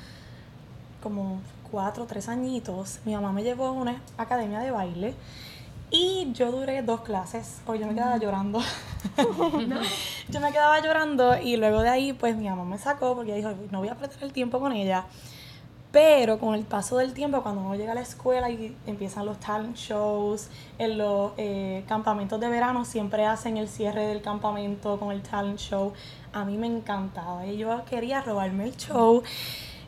como 1.02 1.42
cuatro 1.72 2.04
o 2.04 2.06
tres 2.08 2.30
añitos, 2.30 3.00
mi 3.06 3.14
mamá 3.14 3.32
me 3.32 3.44
llevó 3.44 3.68
a 3.68 3.72
una 3.72 4.02
academia 4.18 4.60
de 4.60 4.72
baile 4.72 5.14
y 5.90 6.32
yo 6.34 6.52
duré 6.52 6.82
dos 6.82 7.02
clases, 7.02 7.62
porque 7.66 7.82
yo 7.82 7.88
me 7.88 7.94
quedaba 7.94 8.18
llorando. 8.18 8.60
Yo 10.30 10.42
me 10.42 10.52
quedaba 10.52 10.80
llorando 10.82 11.38
y 11.38 11.56
luego 11.56 11.82
de 11.82 11.90
ahí, 11.90 12.14
pues 12.14 12.36
mi 12.36 12.50
mamá 12.50 12.66
me 12.66 12.78
sacó 12.78 13.16
porque 13.16 13.34
dijo, 13.36 13.52
no 13.72 13.80
voy 13.80 13.88
a 13.88 13.96
perder 13.96 14.24
el 14.24 14.34
tiempo 14.34 14.60
con 14.60 14.74
ella. 14.74 15.06
Pero 15.92 16.38
con 16.38 16.54
el 16.54 16.66
paso 16.66 16.98
del 16.98 17.14
tiempo, 17.14 17.42
cuando 17.42 17.62
uno 17.62 17.76
llega 17.76 17.94
a 17.94 17.96
la 17.96 18.02
escuela 18.02 18.50
y 18.50 18.76
empiezan 18.86 19.26
los 19.26 19.40
talent 19.40 19.78
shows, 19.78 20.50
en 20.78 20.98
los 20.98 21.32
eh, 21.38 21.86
campamentos 21.88 22.40
de 22.40 22.50
verano 22.50 22.84
siempre 22.84 23.26
hacen 23.26 23.58
el 23.58 23.70
cierre 23.70 24.06
del 24.06 24.22
campamento 24.22 25.00
con 25.00 25.12
el 25.12 25.22
talent 25.22 25.60
show. 25.60 25.94
A 26.34 26.44
mí 26.44 26.58
me 26.58 26.68
encantaba 26.68 27.46
y 27.46 27.58
yo 27.58 27.86
quería 27.86 28.22
robarme 28.22 28.66
el 28.66 28.76
show. 28.76 29.24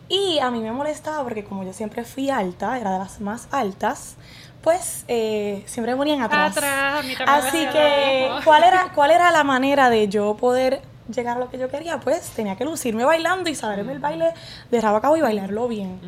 Y 0.09 0.39
a 0.39 0.49
mí 0.49 0.59
me 0.59 0.71
molestaba 0.71 1.23
porque 1.23 1.43
como 1.43 1.63
yo 1.63 1.71
siempre 1.71 2.03
fui 2.03 2.31
alta, 2.31 2.79
era 2.79 2.91
de 2.91 2.99
las 2.99 3.21
más 3.21 3.47
altas, 3.51 4.15
pues 4.61 5.05
eh, 5.07 5.63
siempre 5.67 5.93
me 5.93 5.97
ponían 5.97 6.21
atrás. 6.21 6.57
Atrás, 6.57 7.05
Así 7.27 7.65
que, 7.67 8.29
¿cuál 8.43 8.63
era, 8.63 8.91
¿cuál 8.93 9.11
era 9.11 9.31
la 9.31 9.43
manera 9.43 9.89
de 9.91 10.07
yo 10.07 10.35
poder 10.35 10.81
llegar 11.13 11.37
a 11.37 11.39
lo 11.39 11.49
que 11.49 11.59
yo 11.59 11.69
quería? 11.69 11.99
Pues 11.99 12.29
tenía 12.31 12.55
que 12.55 12.65
lucirme 12.65 13.05
bailando 13.05 13.49
y 13.49 13.55
saberme 13.55 13.93
el 13.93 13.99
baile 13.99 14.33
de 14.71 14.81
rabo 14.81 14.97
a 14.97 15.01
cabo 15.01 15.15
y 15.15 15.21
bailarlo 15.21 15.67
bien. 15.67 15.99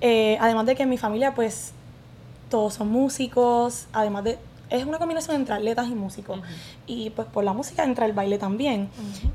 Eh, 0.00 0.38
además 0.40 0.66
de 0.66 0.74
que 0.74 0.84
en 0.84 0.88
mi 0.88 0.98
familia, 0.98 1.34
pues, 1.34 1.72
todos 2.50 2.74
son 2.74 2.88
músicos, 2.88 3.86
además 3.92 4.24
de 4.24 4.38
es 4.70 4.84
una 4.84 4.98
combinación 4.98 5.36
entre 5.36 5.54
atletas 5.54 5.88
y 5.88 5.94
músicos. 5.94 6.40
Y 6.86 7.10
pues 7.10 7.28
por 7.28 7.44
la 7.44 7.52
música 7.52 7.84
entra 7.84 8.06
el 8.06 8.12
baile 8.12 8.38
también. 8.38 8.88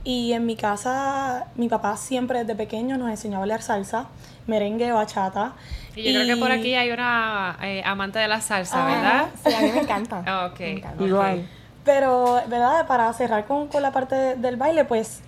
Y 0.03 0.33
en 0.33 0.45
mi 0.45 0.55
casa, 0.55 1.48
mi 1.55 1.69
papá 1.69 1.98
siempre 1.98 2.39
desde 2.39 2.55
pequeño 2.55 2.98
nos 2.98 3.09
enseñó 3.09 3.38
a 3.38 3.39
bailar 3.39 3.62
salsa, 3.62 4.07
merengue, 4.48 4.91
bachata. 4.91 5.53
Y 5.95 6.12
yo 6.13 6.21
creo 6.21 6.36
que 6.36 6.39
por 6.41 6.51
aquí 6.51 6.75
hay 6.75 6.91
una 6.91 7.57
eh, 7.62 7.81
amante 7.86 8.19
de 8.19 8.27
la 8.27 8.41
salsa, 8.41 8.86
¿verdad? 8.86 9.27
Sí, 9.45 9.53
a 9.53 9.62
mí 9.62 9.71
me 9.74 9.81
encanta. 9.81 10.48
ok. 10.48 10.59
Igual. 11.00 11.48
Pero, 11.83 12.41
¿verdad? 12.48 12.86
Para 12.88 13.12
cerrar 13.13 13.45
con, 13.45 13.67
con 13.67 13.81
la 13.81 13.91
parte 13.91 14.36
del 14.36 14.57
baile, 14.57 14.86
pues 14.86 15.21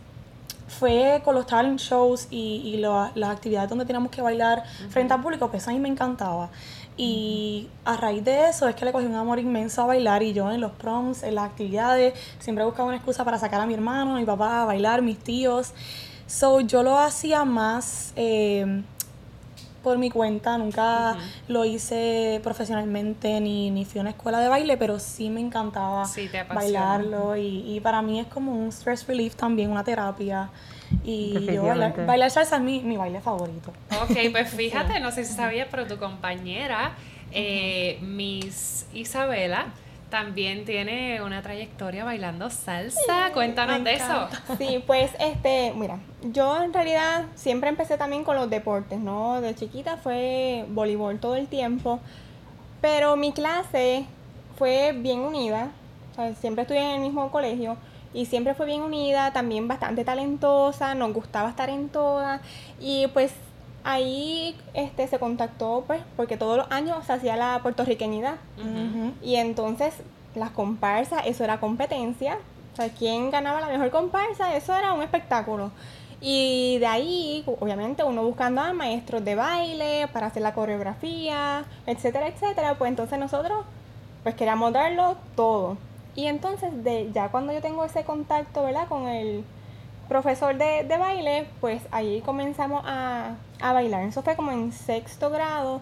fue 0.67 1.22
con 1.24 1.36
los 1.36 1.46
talent 1.46 1.79
shows 1.79 2.27
y, 2.29 2.62
y 2.63 2.77
las 2.77 3.29
actividades 3.29 3.70
donde 3.70 3.86
teníamos 3.86 4.10
que 4.10 4.22
bailar 4.22 4.63
frente 4.89 5.13
al 5.13 5.22
público, 5.22 5.50
pues 5.50 5.67
a 5.67 5.72
mí 5.72 5.79
me 5.79 5.89
encantaba. 5.89 6.50
Y 7.03 7.67
a 7.84 7.98
raíz 7.98 8.24
de 8.24 8.50
eso 8.50 8.67
es 8.67 8.75
que 8.75 8.86
le 8.86 8.91
cogí 8.91 9.08
un 9.08 9.15
amor 9.15 9.39
inmenso 9.39 9.81
a 9.81 9.88
bailar 9.88 10.22
y 10.22 10.34
yo 10.34 10.51
en 10.51 10.62
los 10.62 10.72
proms, 10.74 11.24
en 11.24 11.34
las 11.34 11.46
actividades, 11.46 12.13
siempre 12.38 12.63
buscaba 12.63 12.89
una 12.89 12.98
excusa 12.98 13.25
para 13.25 13.39
sacar 13.39 13.60
a 13.60 13.65
mi 13.65 13.74
hermano, 13.74 14.17
a 14.17 14.20
mi 14.20 14.25
papá 14.25 14.62
a 14.62 14.65
bailar, 14.65 15.01
mis 15.01 15.17
tíos. 15.17 15.74
So 16.27 16.62
yo 16.62 16.84
lo 16.84 17.00
hacía 17.00 17.43
más 17.43 18.13
eh, 18.15 18.84
por 19.84 19.98
mi 19.98 20.10
cuenta, 20.10 20.58
nunca 20.58 21.18
lo 21.48 21.66
hice 21.66 22.40
profesionalmente 22.44 23.40
ni, 23.40 23.72
ni 23.72 23.86
fui 23.86 24.00
a 24.00 24.02
una 24.02 24.12
escuela 24.12 24.40
de 24.40 24.48
baile, 24.48 24.78
pero 24.78 25.00
sí 25.00 25.30
me 25.30 25.42
encantaba 25.42 26.10
bailarlo 26.54 27.36
y, 27.36 27.76
y, 27.76 27.80
para 27.80 28.02
mí 28.02 28.20
es 28.20 28.28
como 28.28 28.54
un 28.54 28.72
stress 28.72 29.08
relief 29.08 29.36
también, 29.36 29.72
una 29.72 29.84
terapia. 29.84 30.50
Y 31.04 31.46
yo 31.54 31.64
bailar, 31.64 32.32
salsa 32.32 32.58
es 32.58 32.62
mi, 32.62 32.82
mi, 32.82 32.98
baile 32.98 33.22
favorito. 33.22 33.72
Ok, 34.02 34.18
pues 34.32 34.50
fíjate, 34.56 35.00
no 35.00 35.12
sé 35.12 35.24
si 35.24 35.34
sabías, 35.34 35.68
pero 35.72 35.88
tu 35.88 35.98
compañera, 35.98 36.94
eh, 37.32 37.98
Miss 38.02 38.88
Isabela, 38.94 39.68
también 40.12 40.65
tiene 40.65 41.22
una 41.24 41.41
trayectoria 41.41 42.03
bailando 42.03 42.51
salsa. 42.51 43.32
Cuéntanos 43.34 43.84
de 43.84 43.94
eso. 43.96 44.27
Sí, 44.60 44.84
pues 44.86 45.10
este, 45.20 45.74
mira, 45.75 45.98
yo 46.22 46.62
en 46.62 46.72
realidad 46.72 47.25
siempre 47.34 47.70
empecé 47.70 47.98
también 47.98 48.24
con 48.24 48.36
los 48.36 48.48
deportes, 48.50 49.00
¿no? 49.00 49.41
De 49.41 49.56
chiquita 49.56 49.98
fue 49.98 50.65
voleibol 50.70 51.20
todo 51.20 51.36
el 51.36 51.48
tiempo, 51.48 52.00
pero 52.82 53.15
mi 53.15 53.32
clase 53.32 54.06
fue 54.58 54.91
bien 54.91 55.22
unida, 55.22 55.72
siempre 56.39 56.63
estuve 56.63 56.80
en 56.80 56.91
el 56.91 57.00
mismo 57.00 57.32
colegio 57.32 57.77
y 58.13 58.25
siempre 58.25 58.53
fue 58.53 58.65
bien 58.65 58.82
unida, 58.82 59.32
también 59.34 59.68
bastante 59.68 60.03
talentosa, 60.03 60.94
nos 60.94 61.13
gustaba 61.13 61.50
estar 61.50 61.70
en 61.70 61.89
todas 61.89 62.41
y 62.80 63.08
pues 63.08 63.32
ahí 63.84 64.56
este 64.74 65.08
se 65.08 65.20
contactó 65.20 65.84
pues 65.88 66.02
porque 66.16 66.38
todos 66.38 66.58
los 66.58 66.72
años 66.72 67.06
se 67.06 67.14
hacía 67.14 67.36
la 67.36 67.60
puertorriqueñidad 67.62 68.36
y 69.22 69.36
entonces 69.36 69.94
las 70.36 70.52
comparsas, 70.52 71.24
eso 71.26 71.44
era 71.44 71.60
competencia, 71.60 72.38
o 72.74 72.76
sea, 72.76 72.90
quién 72.90 73.32
ganaba 73.32 73.60
la 73.62 73.68
mejor 73.68 73.90
comparsa, 73.92 74.56
eso 74.56 74.76
era 74.76 74.94
un 74.94 75.04
espectáculo. 75.04 75.72
Y 76.22 76.78
de 76.80 76.86
ahí, 76.86 77.44
obviamente, 77.60 78.04
uno 78.04 78.24
buscando 78.24 78.62
a 78.62 78.74
maestros 78.74 79.26
de 79.26 79.34
baile 79.36 80.08
para 80.14 80.28
hacer 80.28 80.44
la 80.44 80.54
coreografía, 80.54 81.66
etcétera, 81.88 82.28
etcétera, 82.28 82.76
pues 82.78 82.90
entonces 82.90 83.18
nosotros 83.18 83.66
pues 84.24 84.36
queríamos 84.36 84.72
darlo 84.72 85.18
todo. 85.36 85.78
Y 86.16 86.28
entonces, 86.28 86.84
de, 86.84 87.12
ya 87.12 87.30
cuando 87.30 87.54
yo 87.54 87.62
tengo 87.62 87.84
ese 87.84 88.04
contacto, 88.04 88.64
¿verdad? 88.64 88.88
Con 88.88 89.08
el 89.08 89.44
profesor 90.12 90.58
de, 90.58 90.98
baile, 91.00 91.46
pues 91.62 91.82
ahí 91.89 92.20
comenzamos 92.25 92.84
a, 92.86 93.36
bailar. 93.62 94.03
Eso 94.03 94.22
fue 94.22 94.36
como 94.36 94.51
en 94.51 94.74
sexto 94.74 95.30
grado, 95.30 95.80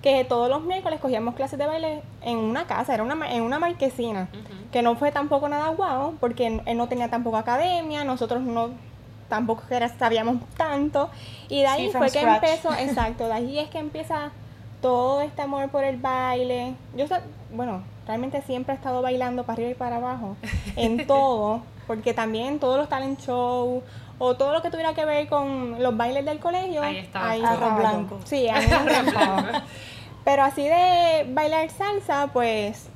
que 0.00 0.24
todos 0.24 0.48
los 0.48 0.62
miércoles 0.62 1.00
cogíamos 1.00 1.34
clases 1.34 1.58
de 1.58 1.66
baile 1.66 2.02
en 2.20 2.38
una 2.38 2.68
casa, 2.68 2.94
era 2.94 3.02
una, 3.02 3.16
en 3.34 3.42
una 3.42 3.58
marquesina, 3.58 4.28
que 4.70 4.82
no 4.82 4.94
fue 4.94 5.10
tampoco 5.10 5.48
nada 5.48 5.70
guau, 5.70 6.14
porque 6.20 6.62
él 6.64 6.76
no 6.76 6.86
tenía 6.86 7.10
tampoco 7.10 7.36
academia, 7.38 8.04
nosotros 8.04 8.40
no 8.40 8.70
tampoco 9.28 9.64
sabíamos 9.98 10.36
tanto. 10.56 11.10
Y 11.48 11.62
de 11.62 11.66
ahí 11.66 11.90
fue 11.90 12.08
que 12.08 12.20
empezó, 12.20 12.72
exacto, 12.78 13.26
de 13.26 13.32
ahí 13.32 13.58
es 13.58 13.68
que 13.68 13.78
empieza 13.78 14.30
todo 14.80 15.22
este 15.22 15.42
amor 15.42 15.70
por 15.70 15.82
el 15.82 15.96
baile. 15.96 16.74
Yo, 16.96 17.06
bueno, 17.52 17.82
realmente 18.06 18.42
siempre 18.42 18.74
he 18.74 18.76
estado 18.76 19.02
bailando 19.02 19.42
para 19.42 19.54
arriba 19.54 19.70
y 19.70 19.74
para 19.74 19.96
abajo, 19.96 20.36
en 20.76 21.04
todo, 21.08 21.62
porque 21.92 22.14
también 22.14 22.58
todos 22.58 22.78
los 22.78 22.88
talent 22.88 23.20
shows 23.20 23.82
o 24.18 24.34
todo 24.34 24.54
lo 24.54 24.62
que 24.62 24.70
tuviera 24.70 24.94
que 24.94 25.04
ver 25.04 25.28
con 25.28 25.82
los 25.82 25.94
bailes 25.94 26.24
del 26.24 26.38
colegio, 26.38 26.82
ahí 26.82 26.96
estaba, 26.96 27.28
ahí 27.28 27.40
blanco. 27.40 28.18
Sí, 28.24 28.48
ahí 28.48 28.66
Pero 30.24 30.42
así 30.42 30.62
de 30.62 31.26
bailar 31.34 31.68
salsa, 31.68 32.30
pues 32.32 32.88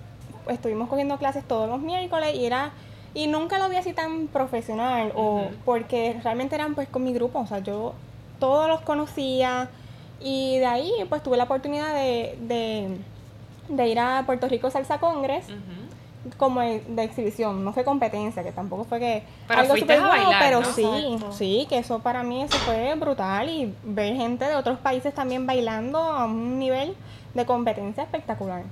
estuvimos 0.48 0.88
cogiendo 0.88 1.18
clases 1.18 1.44
todos 1.44 1.68
los 1.68 1.80
miércoles 1.80 2.34
y 2.34 2.46
era 2.46 2.70
y 3.12 3.26
nunca 3.26 3.58
lo 3.58 3.68
vi 3.68 3.76
así 3.76 3.92
tan 3.92 4.28
profesional 4.28 5.12
o 5.14 5.48
porque 5.66 6.18
realmente 6.22 6.54
eran 6.54 6.74
pues 6.74 6.88
con 6.88 7.04
mi 7.04 7.12
grupo, 7.12 7.40
o 7.40 7.46
sea, 7.46 7.58
yo 7.58 7.92
todos 8.40 8.66
los 8.66 8.80
conocía 8.80 9.68
y 10.20 10.56
de 10.56 10.66
ahí 10.66 10.92
pues 11.10 11.22
tuve 11.22 11.36
la 11.36 11.44
oportunidad 11.44 11.92
de 11.92 12.96
de 13.68 13.88
ir 13.88 13.98
a 13.98 14.22
Puerto 14.26 14.48
Rico 14.48 14.70
Salsa 14.70 14.98
Congress. 14.98 15.46
Como 16.36 16.60
de, 16.60 16.82
exhibición, 17.02 17.64
no 17.64 17.72
fue 17.72 17.84
competencia, 17.84 18.42
que 18.42 18.52
tampoco 18.52 18.84
fue 18.84 18.98
que 18.98 19.22
pero 19.46 19.60
algo 19.60 19.76
super 19.76 20.00
pero 20.40 20.64
sí, 20.64 21.18
sí, 21.30 21.66
que 21.68 21.78
eso 21.78 22.00
para 22.00 22.22
mí 22.22 22.42
eso 22.42 22.56
fue 22.58 22.94
brutal 22.94 23.48
y 23.48 23.74
ver 23.84 24.14
gente 24.16 24.44
de 24.44 24.56
otros 24.56 24.78
países 24.78 25.14
también 25.14 25.46
bailando 25.46 25.98
a 25.98 26.24
un 26.24 26.58
nivel 26.58 26.94
de 27.34 27.46
competencia 27.46 28.02
espectacular 28.02 28.62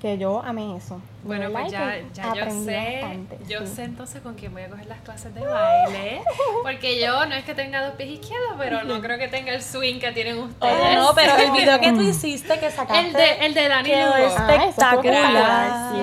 que 0.00 0.18
yo 0.18 0.42
amé 0.42 0.76
eso. 0.76 1.00
Bueno, 1.24 1.50
pues 1.52 1.70
ya, 1.70 1.98
ya 2.12 2.34
yo 2.34 2.50
sé, 2.64 3.00
yo 3.48 3.66
sé 3.66 3.84
entonces 3.84 4.20
con 4.22 4.34
quién 4.34 4.52
voy 4.52 4.62
a 4.62 4.68
coger 4.68 4.86
las 4.86 5.00
clases 5.00 5.32
de 5.34 5.40
baile, 5.40 6.20
porque 6.62 7.00
yo 7.00 7.24
no 7.26 7.34
es 7.36 7.44
que 7.44 7.54
tenga 7.54 7.86
dos 7.86 7.94
pies 7.94 8.10
izquierdos, 8.10 8.54
pero 8.58 8.82
no 8.82 9.00
creo 9.00 9.18
que 9.18 9.28
tenga 9.28 9.52
el 9.52 9.62
swing 9.62 10.00
que 10.00 10.10
tienen 10.10 10.38
ustedes. 10.38 10.96
no, 10.96 11.12
pero 11.14 11.36
el 11.36 11.52
video 11.52 11.78
que 11.78 11.92
tú 11.92 12.02
hiciste 12.08 12.58
que 12.58 12.70
sacaste 12.70 13.06
el 13.06 13.12
de, 13.12 13.46
el 13.46 13.54
de 13.54 13.68
Dani 13.68 13.88
quedó 13.88 14.16
espectacular. 14.16 15.94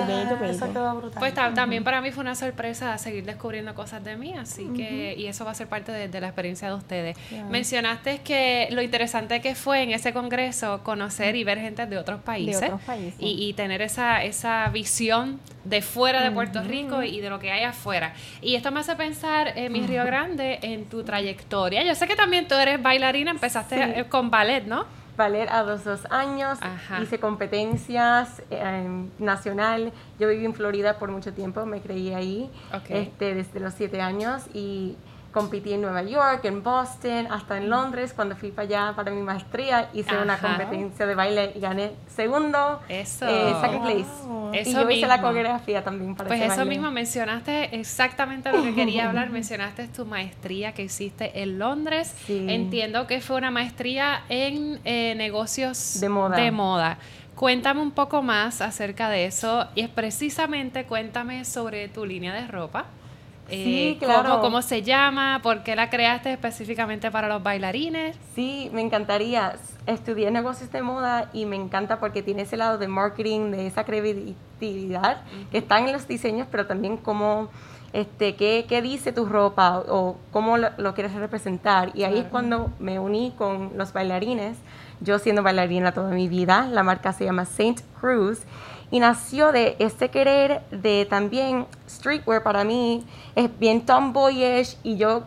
eso 0.44 0.72
quedó 0.72 0.94
brutal. 0.96 1.18
Pues 1.18 1.34
también 1.34 1.84
para 1.84 2.00
mí 2.00 2.12
fue 2.12 2.22
una 2.22 2.34
sorpresa 2.34 2.96
seguir 2.96 3.24
descubriendo 3.24 3.74
cosas 3.74 4.02
de 4.02 4.16
mí, 4.16 4.34
así 4.38 4.70
que 4.74 5.14
y 5.16 5.26
eso 5.26 5.44
va 5.44 5.50
a 5.50 5.54
ser 5.54 5.66
parte 5.66 5.92
de, 5.92 6.20
la 6.20 6.28
experiencia 6.28 6.68
de 6.68 6.74
ustedes. 6.74 7.16
Mencionaste 7.50 8.20
que 8.22 8.68
lo 8.70 8.80
interesante 8.80 9.42
que 9.42 9.54
fue 9.54 9.82
en 9.82 9.90
ese 9.90 10.14
congreso 10.14 10.82
conocer 10.82 11.36
y 11.36 11.44
ver 11.44 11.58
gente 11.58 11.84
de 11.86 11.98
otros 11.98 12.22
países, 12.22 12.60
de 12.60 12.66
otros 12.66 12.82
países. 12.82 13.14
Y, 13.18 13.48
y 13.48 13.52
tener 13.52 13.82
esa 13.82 14.22
esa 14.24 14.68
visión 14.68 15.09
de 15.64 15.82
fuera 15.82 16.22
de 16.22 16.30
Puerto 16.30 16.62
Rico 16.62 17.02
y 17.02 17.20
de 17.20 17.30
lo 17.30 17.38
que 17.38 17.50
hay 17.50 17.64
afuera. 17.64 18.14
Y 18.40 18.54
esto 18.54 18.70
me 18.70 18.80
hace 18.80 18.96
pensar, 18.96 19.52
eh, 19.56 19.68
mi 19.68 19.86
Río 19.86 20.04
Grande, 20.04 20.58
en 20.62 20.86
tu 20.86 21.02
trayectoria. 21.02 21.82
Yo 21.84 21.94
sé 21.94 22.06
que 22.06 22.16
también 22.16 22.48
tú 22.48 22.54
eres 22.54 22.82
bailarina, 22.82 23.30
empezaste 23.30 24.06
con 24.08 24.30
ballet, 24.30 24.64
¿no? 24.64 25.00
ballet 25.16 25.48
a 25.50 25.62
los 25.62 25.84
dos 25.84 26.00
años, 26.10 26.58
hice 27.02 27.18
competencias 27.18 28.42
eh, 28.50 28.88
nacional. 29.18 29.92
Yo 30.18 30.28
viví 30.28 30.44
en 30.46 30.54
Florida 30.54 30.98
por 30.98 31.10
mucho 31.10 31.32
tiempo, 31.32 31.66
me 31.66 31.80
creí 31.80 32.14
ahí 32.14 32.50
este, 32.88 33.34
desde 33.34 33.60
los 33.60 33.74
siete 33.74 34.00
años 34.00 34.44
y 34.54 34.96
competí 35.32 35.72
en 35.72 35.82
Nueva 35.82 36.02
York, 36.02 36.44
en 36.44 36.62
Boston, 36.62 37.28
hasta 37.30 37.56
en 37.56 37.70
Londres. 37.70 38.12
Cuando 38.14 38.36
fui 38.36 38.50
para 38.50 38.66
allá 38.66 38.96
para 38.96 39.10
mi 39.10 39.22
maestría, 39.22 39.90
hice 39.92 40.16
una 40.16 40.38
competencia 40.38 41.06
de 41.06 41.14
baile 41.14 41.52
y 41.54 41.60
gané 41.60 41.92
segundo, 42.14 42.80
eso. 42.88 43.26
Eh, 43.28 43.54
second 43.60 43.82
place. 43.82 44.68
y 44.70 44.74
yo 44.74 44.90
hice 44.90 45.06
la 45.06 45.20
coreografía 45.20 45.84
también 45.84 46.14
para 46.14 46.28
Pues 46.28 46.40
eso 46.40 46.64
mismo, 46.64 46.90
mencionaste 46.90 47.78
exactamente 47.78 48.50
lo 48.52 48.62
que 48.62 48.74
quería 48.74 49.08
hablar. 49.08 49.30
mencionaste 49.40 49.88
tu 49.88 50.04
maestría 50.04 50.72
que 50.72 50.82
hiciste 50.82 51.42
en 51.42 51.58
Londres. 51.58 52.14
Entiendo 52.28 53.06
que 53.06 53.20
fue 53.20 53.36
una 53.36 53.50
maestría 53.50 54.22
en 54.28 54.80
eh, 54.84 55.14
negocios 55.16 56.00
de 56.00 56.08
moda. 56.08 56.36
de 56.36 56.50
moda. 56.50 56.98
Cuéntame 57.36 57.80
un 57.80 57.92
poco 57.92 58.22
más 58.22 58.60
acerca 58.60 59.08
de 59.08 59.24
eso 59.24 59.66
y 59.74 59.80
es 59.80 59.88
precisamente 59.88 60.84
cuéntame 60.84 61.44
sobre 61.44 61.88
tu 61.88 62.04
línea 62.04 62.34
de 62.34 62.46
ropa 62.46 62.86
sí, 63.50 63.88
eh, 63.88 63.98
claro. 63.98 64.40
Cómo, 64.40 64.62
se 64.62 64.82
llama? 64.82 65.40
¿Por 65.42 65.62
qué 65.62 65.76
la 65.76 65.90
creaste 65.90 66.32
específicamente 66.32 67.10
para 67.10 67.28
los 67.28 67.42
bailarines? 67.42 68.16
Sí, 68.34 68.70
me 68.72 68.80
encantaría. 68.80 69.56
Estudié 69.86 70.30
negocios 70.30 70.70
de 70.72 70.82
moda 70.82 71.30
y 71.32 71.46
me 71.46 71.56
encanta 71.56 72.00
porque 72.00 72.22
tiene 72.22 72.42
ese 72.42 72.56
lado 72.56 72.78
de 72.78 72.88
marketing, 72.88 73.50
de 73.50 73.66
esa 73.66 73.84
credibilidad 73.84 75.22
que 75.50 75.58
está 75.58 75.78
en 75.78 75.92
los 75.92 76.06
diseños, 76.06 76.46
pero 76.50 76.66
también 76.66 76.96
cómo, 76.96 77.48
este, 77.92 78.36
qué, 78.36 78.66
qué 78.68 78.82
dice 78.82 79.12
tu 79.12 79.26
ropa 79.26 79.82
o 79.88 80.16
cómo 80.32 80.58
lo, 80.58 80.94
quieres 80.94 81.14
representar. 81.14 81.90
Y 81.94 82.04
ahí 82.04 82.18
es 82.18 82.26
cuando 82.26 82.70
me 82.78 82.98
uní 82.98 83.32
con 83.36 83.72
los 83.76 83.92
bailarines. 83.92 84.56
Yo 85.00 85.18
siendo 85.18 85.42
bailarina 85.42 85.92
toda 85.92 86.10
mi 86.10 86.28
vida, 86.28 86.68
la 86.70 86.82
marca 86.82 87.12
se 87.12 87.24
llama 87.24 87.46
Saint 87.46 87.80
Cruz 88.00 88.40
y 88.90 89.00
nació 89.00 89.52
de 89.52 89.76
este 89.78 90.08
querer 90.08 90.62
de 90.70 91.06
también 91.08 91.66
streetwear 91.88 92.42
para 92.42 92.64
mí. 92.64 93.04
Es 93.34 93.50
bien 93.58 93.86
tomboyish 93.86 94.76
y 94.82 94.96
yo 94.96 95.22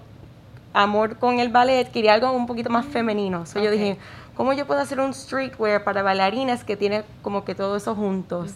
amor 0.74 1.17
con 1.17 1.39
el 1.39 1.50
ballet 1.50 1.91
quería 1.91 2.15
algo 2.15 2.32
un 2.32 2.48
poquito 2.48 2.70
más 2.70 2.86
femenino. 2.86 3.46
So 3.46 3.60
yo 3.60 3.72
dije 3.72 3.98
cómo 4.36 4.53
yo 4.53 4.65
puedo 4.65 4.82
hacer 4.82 5.00
un 5.00 5.13
streetwear 5.13 5.84
para 5.84 6.03
bailarines 6.03 6.63
que 6.63 6.75
tiene 6.75 7.03
como 7.22 7.46
que 7.46 7.55
todo 7.55 7.77
eso 7.77 7.96
juntos 7.96 8.55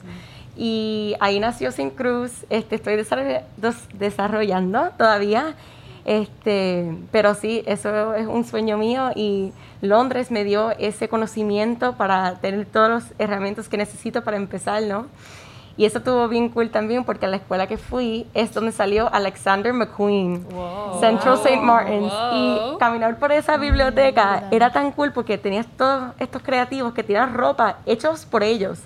y 0.57 1.15
ahí 1.19 1.39
nació 1.39 1.71
Sin 1.71 1.91
Cruz. 1.91 2.45
Este 2.49 2.75
estoy 2.75 2.95
desarrollando 3.93 4.89
todavía 4.97 5.55
este 6.07 6.97
pero 7.11 7.35
sí 7.35 7.63
eso 7.67 8.15
es 8.15 8.25
un 8.25 8.45
sueño 8.45 8.77
mío 8.77 9.11
y 9.13 9.51
Londres 9.81 10.31
me 10.31 10.43
dio 10.43 10.71
ese 10.71 11.07
conocimiento 11.09 11.97
para 11.97 12.39
tener 12.39 12.65
todas 12.65 12.89
las 12.89 13.13
herramientas 13.19 13.69
que 13.69 13.77
necesito 13.77 14.23
para 14.23 14.37
empezar, 14.37 14.81
¿no? 14.83 15.05
Y 15.77 15.85
eso 15.85 16.01
tuvo 16.01 16.27
bien 16.27 16.49
cool 16.49 16.71
también 16.71 17.03
porque 17.03 17.27
a 17.27 17.29
la 17.29 17.37
escuela 17.37 17.67
que 17.67 17.77
fui 17.77 18.25
es 18.33 18.51
donde 18.51 18.71
salió 18.71 19.13
Alexander 19.13 19.71
McQueen, 19.73 20.43
Central 20.99 21.35
St. 21.35 21.61
Martins. 21.61 22.11
Y 22.33 22.77
caminar 22.79 23.19
por 23.19 23.31
esa 23.31 23.57
biblioteca 23.57 24.47
era 24.49 24.71
tan 24.71 24.91
cool 24.91 25.13
porque 25.13 25.37
tenías 25.37 25.67
todos 25.77 26.13
estos 26.19 26.41
creativos 26.41 26.93
que 26.95 27.03
tiran 27.03 27.35
ropa 27.35 27.77
hechos 27.85 28.25
por 28.25 28.43
ellos. 28.43 28.79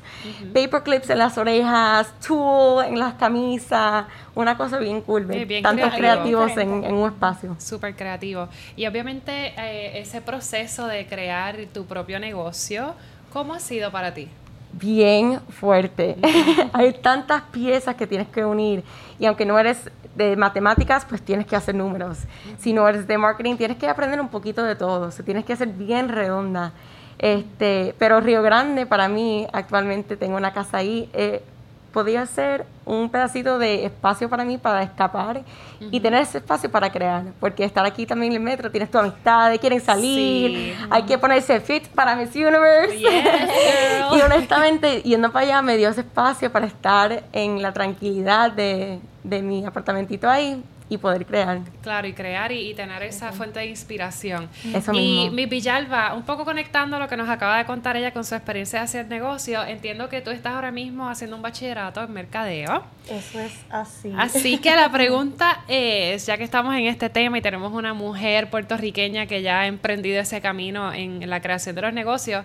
Paperclips 0.53 1.09
en 1.09 1.19
las 1.19 1.37
orejas, 1.37 2.13
tool 2.19 2.83
en 2.83 2.99
las 2.99 3.13
camisas, 3.13 4.05
una 4.35 4.57
cosa 4.57 4.77
bien 4.77 4.99
cool, 5.01 5.27
tantos 5.63 5.93
creativos 5.93 6.57
en, 6.57 6.69
un 6.93 7.09
espacio. 7.09 7.55
Súper 7.57 7.95
creativo. 7.95 8.49
Y 8.75 8.85
obviamente 8.85 9.53
eh, 9.57 10.01
ese 10.01 10.19
proceso 10.19 10.87
de 10.87 11.07
crear 11.07 11.55
tu 11.73 11.85
propio 11.85 12.19
negocio, 12.19 12.95
¿cómo 13.31 13.53
ha 13.53 13.59
sido 13.59 13.91
para 13.91 14.13
ti? 14.13 14.27
Bien 14.73 15.39
fuerte. 15.49 16.17
Hay 16.73 16.93
tantas 16.93 17.43
piezas 17.43 17.95
que 17.95 18.07
tienes 18.07 18.27
que 18.27 18.45
unir 18.45 18.83
y 19.19 19.25
aunque 19.25 19.45
no 19.45 19.57
eres 19.59 19.89
de 20.15 20.35
matemáticas, 20.35 21.05
pues 21.05 21.21
tienes 21.21 21.45
que 21.45 21.55
hacer 21.55 21.75
números. 21.75 22.19
Si 22.59 22.73
no 22.73 22.87
eres 22.87 23.07
de 23.07 23.17
marketing, 23.17 23.55
tienes 23.55 23.77
que 23.77 23.87
aprender 23.87 24.19
un 24.19 24.29
poquito 24.29 24.63
de 24.63 24.75
todo. 24.75 25.07
O 25.07 25.23
tienes 25.23 25.45
que 25.45 25.55
ser 25.55 25.69
bien 25.69 26.09
redonda. 26.09 26.73
Este, 27.17 27.93
pero 27.99 28.19
Río 28.19 28.41
Grande 28.41 28.85
para 28.85 29.07
mí 29.07 29.47
actualmente 29.53 30.17
tengo 30.17 30.37
una 30.37 30.53
casa 30.53 30.77
ahí. 30.77 31.09
Eh, 31.13 31.43
podía 31.91 32.25
ser 32.25 32.65
un 32.85 33.09
pedacito 33.09 33.57
de 33.57 33.85
espacio 33.85 34.29
para 34.29 34.43
mí 34.43 34.57
para 34.57 34.83
escapar 34.83 35.43
y 35.79 35.99
tener 35.99 36.21
ese 36.21 36.39
espacio 36.39 36.69
para 36.71 36.91
crear, 36.91 37.25
porque 37.39 37.63
estar 37.63 37.85
aquí 37.85 38.05
también 38.05 38.31
en 38.31 38.37
el 38.37 38.43
metro, 38.43 38.71
tienes 38.71 38.89
tu 38.89 38.97
amistad, 38.97 39.55
quieren 39.59 39.81
salir, 39.81 40.75
hay 40.89 41.03
que 41.03 41.17
ponerse 41.17 41.59
fit 41.59 41.87
para 41.87 42.15
Miss 42.15 42.35
Universe. 42.35 42.97
y 44.15 44.21
honestamente, 44.21 45.01
yendo 45.01 45.31
para 45.31 45.45
allá 45.45 45.61
me 45.61 45.77
dio 45.77 45.89
ese 45.89 46.01
espacio 46.01 46.51
para 46.51 46.65
estar 46.65 47.23
en 47.33 47.61
la 47.61 47.71
tranquilidad 47.73 48.51
de, 48.51 48.99
de 49.23 49.41
mi 49.41 49.65
apartamentito 49.65 50.29
ahí 50.29 50.63
y 50.91 50.97
poder 50.97 51.25
crear. 51.25 51.61
Claro, 51.81 52.05
y 52.05 52.11
crear 52.11 52.51
y, 52.51 52.73
tener 52.73 53.01
esa 53.03 53.31
fuente 53.31 53.59
de 53.59 53.67
inspiración. 53.67 54.49
Eso 54.75 54.91
mismo. 54.91 55.27
Y 55.27 55.29
mi 55.29 55.45
Villalba, 55.45 56.13
un 56.13 56.23
poco 56.23 56.43
conectando 56.43 56.99
lo 56.99 57.07
que 57.07 57.15
nos 57.15 57.29
acaba 57.29 57.57
de 57.57 57.65
contar 57.65 57.95
ella 57.95 58.11
con 58.11 58.25
su 58.25 58.35
experiencia 58.35 58.79
de 58.79 58.83
hacer 58.83 59.07
negocio, 59.07 59.63
entiendo 59.63 60.09
que 60.09 60.19
tú 60.19 60.31
estás 60.31 60.53
ahora 60.53 60.69
mismo 60.69 61.07
haciendo 61.07 61.37
un 61.37 61.41
bachillerato 61.41 62.03
en 62.03 62.11
mercadeo. 62.11 62.83
Eso 63.09 63.39
es 63.39 63.53
así. 63.69 64.13
Así 64.17 64.57
que 64.57 64.75
la 64.75 64.91
pregunta 64.91 65.63
es, 65.69 66.25
ya 66.25 66.37
que 66.37 66.43
estamos 66.43 66.75
en 66.75 66.87
este 66.87 67.09
tema 67.09 67.37
y 67.37 67.41
tenemos 67.41 67.71
una 67.71 67.93
mujer 67.93 68.49
puertorriqueña 68.49 69.27
que 69.27 69.41
ya 69.41 69.61
ha 69.61 69.67
emprendido 69.67 70.19
ese 70.19 70.41
camino 70.41 70.91
en 70.91 71.29
la 71.29 71.41
creación 71.41 71.73
de 71.73 71.83
los 71.83 71.93
negocios, 71.93 72.43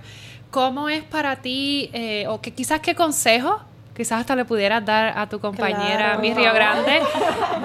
¿cómo 0.53 0.89
es 0.89 1.03
para 1.03 1.35
ti, 1.43 1.91
eh, 1.93 2.27
o 2.29 2.41
que 2.41 2.53
quizás 2.53 2.79
qué 2.79 2.95
consejo 2.95 3.61
quizás 3.97 4.21
hasta 4.21 4.37
le 4.37 4.45
pudieras 4.45 4.85
dar 4.85 5.19
a 5.19 5.27
tu 5.29 5.41
compañera 5.41 6.19
mi 6.19 6.35
Río 6.35 6.53
Grande, 6.53 7.01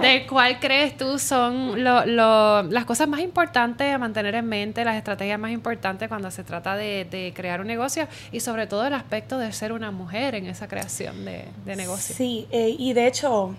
de 0.02 0.26
cuál 0.26 0.60
crees 0.60 0.96
tú 0.96 1.20
son 1.20 1.84
las 1.84 2.86
cosas 2.86 3.08
más 3.08 3.20
importantes 3.20 3.94
a 3.94 3.98
mantener 3.98 4.36
en 4.36 4.48
mente, 4.48 4.86
las 4.86 4.96
estrategias 4.96 5.38
más 5.38 5.52
importantes 5.52 6.08
cuando 6.08 6.32
se 6.32 6.44
trata 6.44 6.76
de, 6.76 7.34
crear 7.36 7.62
un 7.62 7.68
negocio 7.68 8.08
y 8.32 8.40
sobre 8.40 8.68
todo 8.68 8.86
el 8.88 8.94
aspecto 8.94 9.38
de 9.38 9.52
ser 9.52 9.74
una 9.74 9.92
mujer 9.92 10.36
en 10.36 10.46
esa 10.46 10.68
creación 10.68 11.26
de, 11.26 11.46
de 11.66 11.76
negocio. 11.76 12.16
Sí, 12.16 12.48
eh, 12.52 12.76
y 12.78 12.94
de 12.94 13.08
hecho 13.08 13.56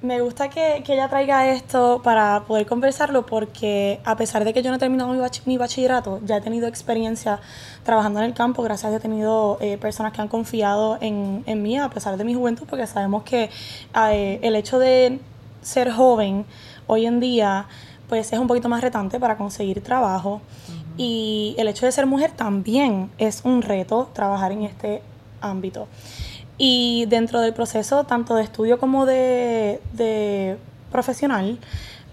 me 0.00 0.20
gusta 0.20 0.48
que, 0.48 0.84
ella 0.86 1.08
traiga 1.08 1.48
esto 1.48 2.00
para 2.04 2.44
poder 2.44 2.66
conversarlo 2.66 3.26
porque 3.26 4.00
a 4.04 4.16
pesar 4.16 4.44
de 4.44 4.54
que 4.54 4.62
yo 4.62 4.70
no 4.70 4.76
he 4.76 4.78
terminado 4.78 5.12
mi, 5.44 5.56
bachillerato, 5.56 6.20
ya 6.24 6.36
he 6.36 6.40
tenido 6.40 6.68
experiencia 6.68 7.40
trabajando 7.82 8.20
en 8.20 8.26
el 8.26 8.34
campo, 8.34 8.62
gracias 8.62 8.86
a 8.86 8.90
que 8.90 8.96
he 8.96 9.00
tenido 9.00 9.58
eh, 9.60 9.76
personas 9.76 10.12
que 10.12 10.20
han 10.20 10.28
confiado 10.28 10.98
en, 11.00 11.62
mí 11.62 11.78
a 11.78 11.88
pesar 11.90 12.16
de 12.16 12.24
mi 12.24 12.34
juventud, 12.34 12.66
porque 12.68 12.86
sabemos 12.86 13.24
que 13.24 13.50
eh, 14.12 14.38
el 14.42 14.54
hecho 14.54 14.78
de 14.78 15.18
ser 15.62 15.90
joven 15.90 16.46
hoy 16.86 17.06
en 17.06 17.18
día 17.18 17.66
pues 18.08 18.32
es 18.32 18.38
un 18.38 18.46
poquito 18.46 18.68
más 18.68 18.80
retante 18.80 19.18
para 19.20 19.36
conseguir 19.36 19.82
trabajo 19.82 20.40
y 20.96 21.54
el 21.58 21.68
hecho 21.68 21.86
de 21.86 21.92
ser 21.92 22.06
mujer 22.06 22.30
también 22.30 23.10
es 23.18 23.42
un 23.44 23.62
reto 23.62 24.10
trabajar 24.14 24.52
en 24.52 24.62
este 24.62 25.02
ámbito. 25.40 25.88
Y 26.58 27.06
dentro 27.06 27.40
del 27.40 27.54
proceso, 27.54 28.04
tanto 28.04 28.34
de 28.34 28.42
estudio 28.42 28.78
como 28.78 29.06
de, 29.06 30.58
profesional, 30.90 31.58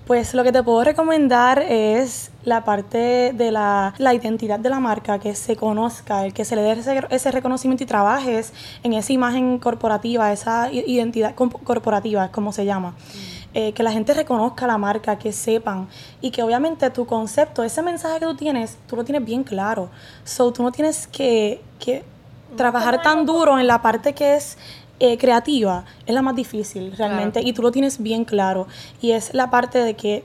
pues 0.05 0.35
lo 0.35 0.43
que 0.43 0.51
te 0.51 0.61
puedo 0.61 0.83
recomendar 0.83 1.59
es 1.59 2.29
la 2.43 2.63
parte 2.63 3.33
de 3.33 3.51
la, 3.51 3.93
identidad 3.97 4.59
de 4.59 4.69
la 4.69 4.79
marca, 4.79 5.17
que 5.17 5.33
se 5.33 5.55
conozca, 5.55 6.25
el 6.25 6.33
que 6.33 6.45
se 6.45 6.55
le 6.55 6.61
dé 6.61 6.77
ese, 7.09 7.31
reconocimiento 7.31 7.83
y 7.83 7.87
trabajes 7.87 8.53
en 8.83 8.93
esa 8.93 9.11
imagen 9.13 9.57
corporativa, 9.57 10.31
esa 10.31 10.71
identidad 10.71 11.33
corporativa, 11.33 12.31
como 12.31 12.53
se 12.53 12.65
llama. 12.65 12.91
Mm. 12.91 13.35
Eh, 13.57 13.71
que 13.71 13.83
la 13.83 13.91
gente 13.93 14.13
reconozca 14.13 14.67
la 14.67 14.77
marca, 14.77 15.17
que 15.17 15.31
sepan 15.31 15.87
y 16.19 16.31
que 16.31 16.43
obviamente 16.43 16.89
tu 16.89 17.05
concepto, 17.05 17.63
ese 17.63 17.81
mensaje 17.81 18.19
que 18.19 18.25
tú 18.25 18.35
tienes, 18.35 18.77
tú 18.85 18.97
lo 18.97 19.05
tienes 19.05 19.23
bien 19.23 19.45
claro. 19.45 19.89
So, 20.25 20.51
tú 20.51 20.61
no 20.61 20.73
tienes 20.73 21.07
que, 21.07 21.61
que 21.79 22.03
trabajar 22.55 23.01
tan 23.01 23.25
duro 23.25 23.59
en 23.59 23.67
la 23.67 23.81
parte 23.81 24.13
que 24.13 24.35
es 24.35 24.57
eh, 24.99 25.17
creativa 25.17 25.83
es 26.05 26.15
la 26.15 26.21
más 26.21 26.35
difícil 26.35 26.93
realmente 26.95 27.41
y 27.43 27.51
tú 27.51 27.61
lo 27.61 27.71
tienes 27.71 28.01
bien 28.01 28.23
claro. 28.23 28.67
Y 29.01 29.11
es 29.11 29.33
la 29.33 29.49
parte 29.49 29.79
de 29.79 29.95
que 29.95 30.23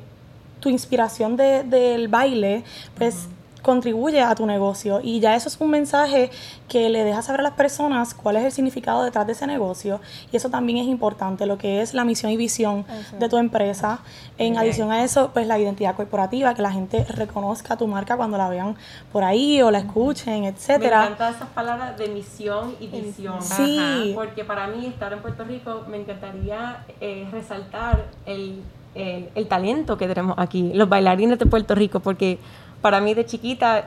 tu 0.61 0.69
inspiración 0.69 1.37
de, 1.37 1.65
del 1.65 2.09
baile 2.09 2.63
pues 2.97 3.27
contribuye 3.63 4.21
a 4.23 4.35
tu 4.35 4.47
negocio 4.47 5.01
y 5.03 5.21
ya 5.21 5.35
eso 5.35 5.49
es 5.49 5.61
un 5.61 5.71
mensaje 5.71 6.31
que 6.69 6.89
le 6.89 7.05
deja 7.05 7.23
saber 7.23 7.41
a 7.41 7.45
las 7.45 7.53
personas 7.53 8.15
cuál 8.15 8.37
es 8.37 8.45
el 8.45 8.53
significado 8.53 9.03
detrás 9.03 9.27
de 9.27 9.33
ese 9.33 9.47
negocio 9.47 10.01
y 10.33 10.37
eso 10.37 10.51
también 10.51 10.79
es 10.79 10.87
importante, 10.87 11.47
lo 11.47 11.59
que 11.59 11.83
es 11.83 11.95
la 11.95 12.05
misión 12.05 12.33
y 12.33 12.37
visión 12.37 12.85
de 13.19 13.29
tu 13.29 13.37
empresa. 13.37 14.01
En 14.39 14.57
adición 14.57 14.91
a 14.93 15.05
eso, 15.05 15.31
pues 15.33 15.47
la 15.47 15.59
identidad 15.59 15.95
corporativa, 15.95 16.55
que 16.55 16.63
la 16.63 16.73
gente 16.73 17.05
reconozca 17.05 17.77
tu 17.77 17.87
marca 17.87 18.17
cuando 18.17 18.39
la 18.39 18.49
vean 18.49 18.77
por 19.13 19.25
ahí 19.25 19.61
o 19.63 19.71
la 19.71 19.79
escuchen, 19.79 20.45
etcétera. 20.45 21.01
Me 21.01 21.07
encantan 21.07 21.35
esas 21.35 21.49
palabras 21.49 21.99
de 21.99 22.09
misión 22.09 22.75
y 22.81 22.87
visión. 22.87 23.43
Sí. 23.43 24.13
Porque 24.15 24.45
para 24.45 24.67
mí 24.69 24.87
estar 24.87 25.13
en 25.13 25.21
Puerto 25.21 25.45
Rico 25.45 25.85
me 25.89 25.99
encantaría 25.99 26.85
eh, 27.01 27.29
resaltar 27.33 28.07
el, 28.27 28.63
el 28.95 29.47
talento 29.49 29.97
que 29.99 30.09
tenemos 30.09 30.37
aquí, 30.39 30.73
los 30.75 30.89
bailarines 30.89 31.39
de 31.39 31.47
Puerto 31.47 31.75
Rico, 31.75 32.01
porque 32.01 32.39
para 32.81 33.01
mí 33.01 33.15
de 33.15 33.27
chiquita 33.27 33.87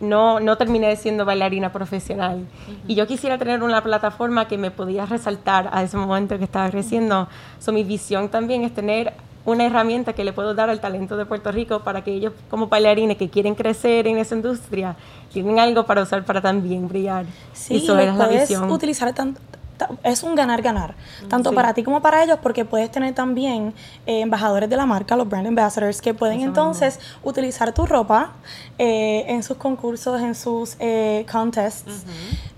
no, 0.00 0.40
no 0.40 0.56
terminé 0.56 0.94
siendo 0.96 1.24
bailarina 1.24 1.72
profesional. 1.72 2.46
Y 2.86 2.94
yo 2.94 3.06
quisiera 3.06 3.38
tener 3.38 3.62
una 3.62 3.82
plataforma 3.82 4.46
que 4.48 4.58
me 4.58 4.70
podía 4.70 5.06
resaltar 5.06 5.70
a 5.72 5.82
ese 5.82 5.96
momento 5.96 6.36
que 6.38 6.44
estaba 6.44 6.70
creciendo. 6.70 7.28
So, 7.58 7.72
mi 7.72 7.84
visión 7.84 8.28
también 8.28 8.64
es 8.64 8.74
tener 8.74 9.12
una 9.44 9.66
herramienta 9.66 10.14
que 10.14 10.24
le 10.24 10.32
puedo 10.32 10.54
dar 10.54 10.70
al 10.70 10.80
talento 10.80 11.16
de 11.16 11.26
Puerto 11.26 11.52
Rico 11.52 11.80
para 11.80 12.02
que 12.02 12.14
ellos 12.14 12.32
como 12.48 12.68
bailarines 12.68 13.18
que 13.18 13.28
quieren 13.28 13.54
crecer 13.54 14.06
en 14.06 14.16
esa 14.16 14.34
industria 14.34 14.96
tienen 15.32 15.58
algo 15.58 15.84
para 15.84 16.02
usar 16.02 16.24
para 16.24 16.40
también 16.40 16.88
brillar. 16.88 17.26
Sí, 17.52 17.74
y 17.76 17.86
puedes 17.86 18.14
la 18.16 18.26
visión. 18.26 18.70
utilizar 18.70 19.12
tanto 19.12 19.40
es 20.02 20.22
un 20.22 20.34
ganar-ganar, 20.34 20.94
tanto 21.28 21.52
para 21.52 21.74
ti 21.74 21.82
como 21.82 22.00
para 22.00 22.22
ellos, 22.22 22.38
porque 22.42 22.64
puedes 22.64 22.90
tener 22.90 23.14
también 23.14 23.74
eh, 24.06 24.20
embajadores 24.20 24.68
de 24.68 24.76
la 24.76 24.86
marca, 24.86 25.16
los 25.16 25.28
brand 25.28 25.46
ambassadors, 25.46 26.00
que 26.00 26.14
pueden 26.14 26.40
entonces 26.40 27.00
utilizar 27.22 27.72
tu 27.72 27.86
ropa 27.86 28.32
eh, 28.78 29.24
en 29.28 29.42
sus 29.42 29.56
concursos, 29.56 30.20
en 30.20 30.34
sus 30.34 30.76
eh, 30.78 31.26
contests, 31.30 32.04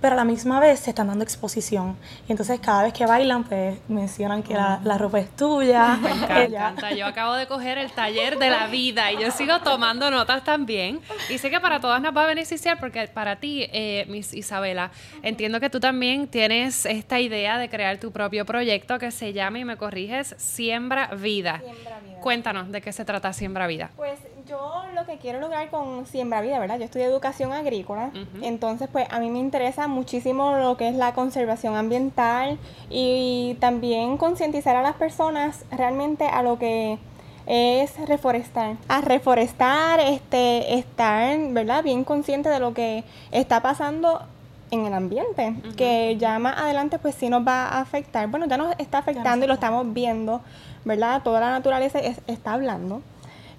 pero 0.01 0.15
a 0.15 0.17
la 0.17 0.25
misma 0.25 0.61
vez 0.61 0.81
se 0.81 0.91
están 0.91 1.09
dando 1.09 1.25
exposición. 1.25 1.97
Y 2.29 2.33
entonces 2.33 2.61
cada 2.61 2.85
vez 2.85 2.93
que 2.93 3.07
bailan, 3.07 3.45
pues 3.45 3.79
mencionan 3.89 4.43
que 4.43 4.55
la, 4.55 4.99
ropa 4.99 5.21
es 5.21 5.31
tuya. 5.37 5.97
Me 6.03 6.45
encanta, 6.45 6.93
Yo 6.93 7.07
acabo 7.07 7.35
de 7.35 7.47
coger 7.47 7.79
el 7.79 7.91
taller 7.93 8.39
de 8.39 8.51
la 8.51 8.67
vida 8.67 9.13
y 9.13 9.21
yo 9.21 9.31
sigo 9.31 9.61
tomando 9.61 10.11
notas 10.11 10.45
también. 10.45 11.01
Y 11.29 11.39
sé 11.39 11.51
que 11.51 11.61
para 11.61 11.81
todas 11.81 12.01
nos 12.01 12.17
va 12.17 12.25
a 12.25 12.27
beneficiar 12.27 12.79
porque 12.79 13.07
para 13.09 13.37
ti, 13.37 13.69
Miss 14.09 14.33
Isabela, 14.35 14.91
entiendo 15.23 15.61
que 15.61 15.71
tú 15.71 15.81
también 15.81 16.29
tienes 16.29 16.87
esta 17.07 17.21
idea 17.21 17.57
de 17.57 17.69
crear 17.69 17.99
tu 17.99 18.11
propio 18.11 18.45
proyecto 18.45 18.99
que 18.99 19.13
se 19.13 19.33
llama, 19.33 19.61
y 19.61 19.65
me 19.65 19.77
corriges, 19.77 20.35
Siembra 20.39 21.07
Vida. 21.15 21.61
Siembra 21.61 22.01
Vida. 22.01 22.21
Cuéntanos 22.21 22.73
de 22.73 22.81
qué 22.81 22.93
se 22.93 23.05
trata 23.05 23.33
Siembra 23.33 23.69
Vida. 23.69 23.93
Pues 23.97 24.19
yo 24.49 24.83
lo 24.93 25.07
que 25.07 25.17
quiero 25.19 25.39
lograr 25.39 25.71
con 25.71 26.05
Siembra 26.07 26.41
Vida, 26.41 26.59
¿verdad? 26.59 26.81
Yo 26.81 26.85
estudio 26.85 27.07
educación 27.07 27.53
agrícola, 27.53 28.11
entonces 28.43 28.89
pues 28.91 29.07
a 29.09 29.21
mí 29.21 29.31
me 29.31 29.39
interesa 29.39 29.87
muchísimo 29.87 30.57
lo 30.57 30.77
que 30.77 30.89
es 30.89 30.97
la 30.97 31.15
conservación 31.15 31.77
ambiental 31.77 32.59
y 32.91 33.57
también 33.61 34.17
concientizar 34.17 34.75
a 34.75 34.83
las 34.83 34.97
personas 34.97 35.65
realmente 35.71 36.27
a 36.27 36.43
lo 36.43 36.59
que 36.59 36.99
es 37.47 37.97
reforestar. 38.09 38.79
A 38.89 39.01
reforestar, 39.01 40.01
este, 40.01 40.75
estar, 40.75 41.39
¿verdad? 41.51 41.85
Bien 41.85 42.03
consciente 42.03 42.49
de 42.49 42.59
lo 42.59 42.75
que 42.75 43.05
está 43.31 43.63
pasando 43.63 44.23
en 44.71 44.87
el 44.87 44.95
ambiente, 44.95 45.55
que 45.77 46.17
ya 46.19 46.39
más 46.39 46.59
adelante 46.59 46.99
pues 46.99 47.15
sí 47.15 47.29
nos 47.29 47.47
va 47.47 47.67
a 47.69 47.81
afectar. 47.81 48.29
Bueno, 48.29 48.47
ya 48.47 48.57
nos 48.57 48.75
está 48.79 48.99
afectando 48.99 49.45
y 49.45 49.49
lo 49.49 49.55
estamos 49.55 49.93
viendo, 49.93 50.41
¿verdad? 50.85 51.23
Toda 51.23 51.41
la 51.41 51.51
naturaleza 51.51 51.99
está 51.99 52.53
hablando. 52.53 53.03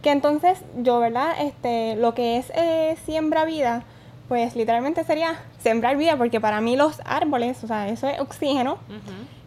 Que 0.02 0.12
entonces 0.12 0.60
yo, 0.78 1.00
¿verdad? 1.00 1.34
Este, 1.42 1.96
lo 1.96 2.14
que 2.14 2.38
es 2.38 2.52
eh, 2.56 2.98
siembra 3.06 3.46
vida, 3.46 3.84
pues 4.28 4.56
literalmente 4.56 5.04
sería 5.04 5.40
sembrar 5.60 5.98
vida, 5.98 6.18
porque 6.18 6.40
para 6.40 6.62
mí 6.62 6.76
los 6.76 7.02
árboles, 7.06 7.64
o 7.64 7.68
sea, 7.68 7.88
eso 7.88 8.08
es 8.08 8.20
oxígeno, 8.20 8.78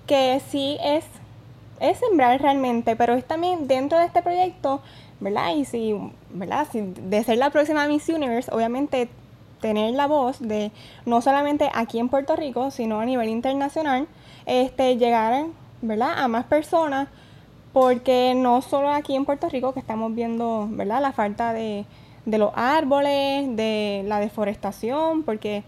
que 0.07 0.41
sí 0.51 0.79
es, 0.83 1.05
es 1.81 1.99
sembrar 1.99 2.41
realmente, 2.41 2.97
pero 2.97 3.15
es 3.15 3.25
también 3.25 3.69
dentro 3.69 3.99
de 3.99 4.07
este 4.07 4.23
proyecto, 4.23 4.81
¿verdad? 5.21 5.55
Y 5.55 5.67
si, 5.67 5.95
¿verdad? 6.31 6.67
Si 6.73 6.81
de 6.81 7.23
ser 7.23 7.39
la 7.39 7.51
próxima 7.51 7.87
Miss 7.87 8.09
Universe, 8.09 8.51
obviamente 8.53 9.09
tener 9.61 9.95
la 9.95 10.07
voz 10.07 10.41
de 10.41 10.73
no 11.07 11.21
solamente 11.21 11.71
aquí 11.75 11.99
en 11.99 12.09
Puerto 12.09 12.37
Rico, 12.37 12.71
sino 12.71 13.01
a 13.01 13.05
nivel 13.05 13.29
internacional, 13.29 14.07
este, 14.47 14.97
llegar 14.97 15.47
¿verdad? 15.83 16.15
a 16.17 16.29
más 16.29 16.45
personas, 16.45 17.09
porque 17.73 18.35
no 18.35 18.63
solo 18.63 18.91
aquí 18.91 19.15
en 19.15 19.25
Puerto 19.25 19.49
Rico 19.49 19.73
que 19.73 19.81
estamos 19.81 20.15
viendo 20.15 20.67
¿verdad? 20.71 21.01
la 21.01 21.13
falta 21.13 21.53
de, 21.53 21.85
de 22.27 22.39
los 22.39 22.51
árboles, 22.55 23.57
de 23.57 24.03
la 24.07 24.19
deforestación, 24.19 25.23
porque 25.23 25.63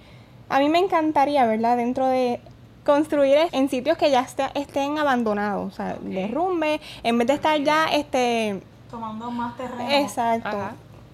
a 0.49 0.59
mí 0.59 0.69
me 0.69 0.79
encantaría, 0.79 1.47
¿verdad? 1.47 1.77
Dentro 1.77 2.07
de 2.07 2.41
construir 2.85 3.39
en 3.53 3.69
sitios 3.69 3.97
que 3.97 4.11
ya 4.11 4.27
estén 4.55 4.99
abandonados, 4.99 5.73
o 5.73 5.77
sea, 5.77 5.97
derrumbe, 6.01 6.81
en 7.03 7.19
vez 7.19 7.29
de 7.29 7.35
estar 7.35 7.61
ya 7.61 7.87
este 7.87 8.61
tomando 8.91 9.31
más 9.31 9.57
terreno. 9.57 9.91
Exacto. 9.91 10.59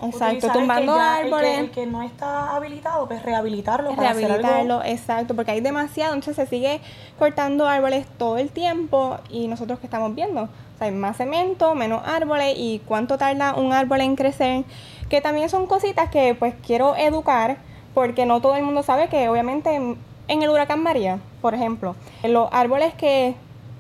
Exacto, 0.01 0.49
tumbando 0.53 0.95
árboles. 0.95 1.59
El 1.59 1.71
que, 1.71 1.87
no 1.87 2.03
está 2.03 2.55
habilitado, 2.55 3.09
pues 3.09 3.23
rehabilitarlo. 3.23 3.97
Para 3.97 4.13
rehabilitarlo, 4.13 4.83
exacto, 4.85 5.35
porque 5.35 5.51
hay 5.51 5.61
demasiado, 5.61 6.15
entonces 6.15 6.37
se 6.37 6.47
sigue 6.47 6.81
cortando 7.19 7.67
árboles 7.67 8.07
todo 8.17 8.39
el 8.39 8.51
tiempo 8.51 9.19
y 9.29 9.49
nosotros 9.49 9.81
que 9.81 9.87
estamos 9.87 10.15
viendo, 10.15 10.43
o 10.43 10.79
sea, 10.79 10.87
hay 10.87 10.93
más 10.93 11.17
cemento, 11.17 11.75
menos 11.75 12.03
árboles 12.07 12.55
y 12.57 12.81
cuánto 12.87 13.19
tarda 13.19 13.55
un 13.55 13.73
árbol 13.73 14.01
en 14.01 14.15
crecer, 14.15 14.65
que 15.09 15.21
también 15.21 15.49
son 15.49 15.67
cositas 15.67 16.11
que 16.11 16.35
pues 16.35 16.55
quiero 16.65 16.95
educar, 16.95 17.57
porque 17.95 18.25
no 18.25 18.41
todo 18.41 18.55
el 18.55 18.63
mundo 18.63 18.85
sabe 18.85 19.09
que 19.09 19.29
obviamente 19.29 19.75
en 19.75 20.43
el 20.43 20.49
huracán 20.49 20.83
María, 20.83 21.19
por 21.41 21.55
ejemplo, 21.55 21.97
los 22.23 22.49
árboles 22.53 22.95
que, 22.95 23.35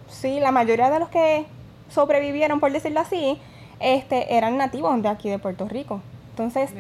sí, 0.09 0.41
la 0.41 0.51
mayoría 0.51 0.91
de 0.91 0.99
los 0.99 1.09
que 1.11 1.47
sobrevivieron, 1.91 2.59
por 2.59 2.73
decirlo 2.73 3.01
así, 3.01 3.39
este, 3.81 4.37
eran 4.37 4.57
nativos 4.57 5.01
de 5.03 5.09
aquí 5.09 5.29
de 5.29 5.39
Puerto 5.39 5.69
Rico. 5.69 6.01
Entonces, 6.39 6.71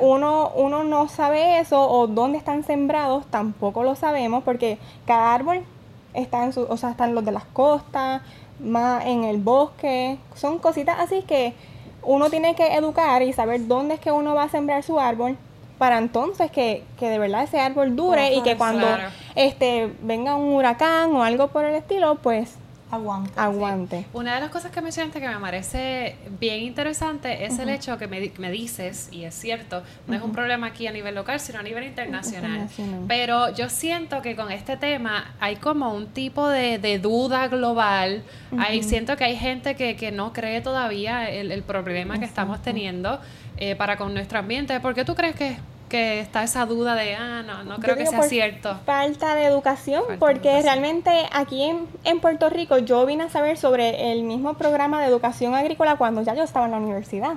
uno, 0.00 0.52
uno 0.54 0.84
no 0.84 1.08
sabe 1.08 1.58
eso 1.58 1.80
o 1.88 2.06
dónde 2.06 2.36
están 2.36 2.64
sembrados, 2.64 3.24
tampoco 3.26 3.82
lo 3.82 3.96
sabemos 3.96 4.44
porque 4.44 4.78
cada 5.06 5.32
árbol 5.32 5.64
está 6.12 6.44
en 6.44 6.52
su, 6.52 6.62
o 6.62 6.76
sea, 6.76 6.90
están 6.90 7.14
los 7.14 7.24
de 7.24 7.32
las 7.32 7.44
costas, 7.46 8.20
más 8.60 9.06
en 9.06 9.24
el 9.24 9.38
bosque, 9.38 10.18
son 10.34 10.58
cositas 10.58 10.98
así 11.00 11.22
que 11.22 11.54
uno 12.02 12.28
tiene 12.28 12.54
que 12.54 12.74
educar 12.74 13.22
y 13.22 13.32
saber 13.32 13.66
dónde 13.66 13.94
es 13.94 14.00
que 14.00 14.12
uno 14.12 14.34
va 14.34 14.44
a 14.44 14.48
sembrar 14.50 14.82
su 14.82 15.00
árbol 15.00 15.38
para 15.78 15.96
entonces 15.96 16.50
que, 16.50 16.84
que 16.98 17.08
de 17.08 17.18
verdad 17.18 17.42
ese 17.42 17.58
árbol 17.58 17.96
dure 17.96 18.34
y 18.34 18.42
que 18.42 18.58
cuando 18.58 18.86
este 19.34 19.92
venga 20.02 20.36
un 20.36 20.54
huracán 20.54 21.14
o 21.14 21.22
algo 21.22 21.48
por 21.48 21.64
el 21.64 21.74
estilo, 21.74 22.16
pues 22.16 22.56
Aguante. 22.90 23.32
Aguante. 23.36 24.06
Una 24.12 24.34
de 24.34 24.40
las 24.40 24.50
cosas 24.50 24.70
que 24.70 24.80
mencionaste 24.80 25.20
que 25.20 25.28
me 25.28 25.38
parece 25.38 26.16
bien 26.38 26.60
interesante 26.60 27.44
es 27.44 27.58
el 27.58 27.68
hecho 27.68 27.98
que 27.98 28.06
me, 28.06 28.32
me, 28.38 28.50
dices, 28.50 29.08
y 29.10 29.24
es 29.24 29.34
cierto, 29.34 29.82
no 30.06 30.14
es 30.14 30.22
un 30.22 30.32
problema 30.32 30.68
aquí 30.68 30.86
a 30.86 30.92
nivel 30.92 31.14
local, 31.14 31.40
sino 31.40 31.58
a 31.58 31.62
nivel 31.62 31.84
internacional. 31.84 32.68
Pero 33.08 33.52
yo 33.54 33.68
siento 33.68 34.22
que 34.22 34.36
con 34.36 34.52
este 34.52 34.76
tema 34.76 35.34
hay 35.40 35.56
como 35.56 35.92
un 35.92 36.06
tipo 36.06 36.48
de, 36.48 36.78
de 36.78 36.98
duda 37.00 37.48
global. 37.48 38.22
hay, 38.58 38.82
siento 38.82 39.16
que 39.16 39.24
hay 39.24 39.36
gente 39.36 39.74
que, 39.74 39.96
que 39.96 40.12
no 40.12 40.32
cree 40.32 40.60
todavía 40.60 41.28
el, 41.28 41.50
el 41.50 41.62
problema 41.62 42.18
que 42.18 42.24
estamos 42.24 42.62
teniendo 42.62 43.20
eh, 43.56 43.74
para 43.74 43.96
con 43.96 44.14
nuestro 44.14 44.38
ambiente. 44.38 44.78
¿Por 44.80 44.94
qué 44.94 45.04
tú 45.04 45.14
crees 45.14 45.34
que 45.34 45.56
que 45.88 46.20
está 46.20 46.42
esa 46.42 46.66
duda 46.66 46.94
de, 46.94 47.14
ah, 47.14 47.42
no, 47.46 47.64
no 47.64 47.78
creo 47.78 47.96
que 47.96 48.06
sea 48.06 48.22
cierto. 48.22 48.76
Falta 48.84 49.34
de 49.34 49.44
educación, 49.44 50.02
porque 50.18 50.60
realmente 50.62 51.10
aquí 51.32 51.62
en, 51.62 52.20
Puerto 52.20 52.50
Rico 52.50 52.78
yo 52.78 53.06
vine 53.06 53.24
a 53.24 53.30
saber 53.30 53.56
sobre 53.56 54.12
el 54.12 54.24
mismo 54.24 54.54
programa 54.54 55.00
de 55.00 55.06
educación 55.06 55.54
agrícola 55.54 55.96
cuando 55.96 56.22
ya 56.22 56.34
yo 56.34 56.42
estaba 56.42 56.66
en 56.66 56.72
la 56.72 56.78
universidad. 56.78 57.34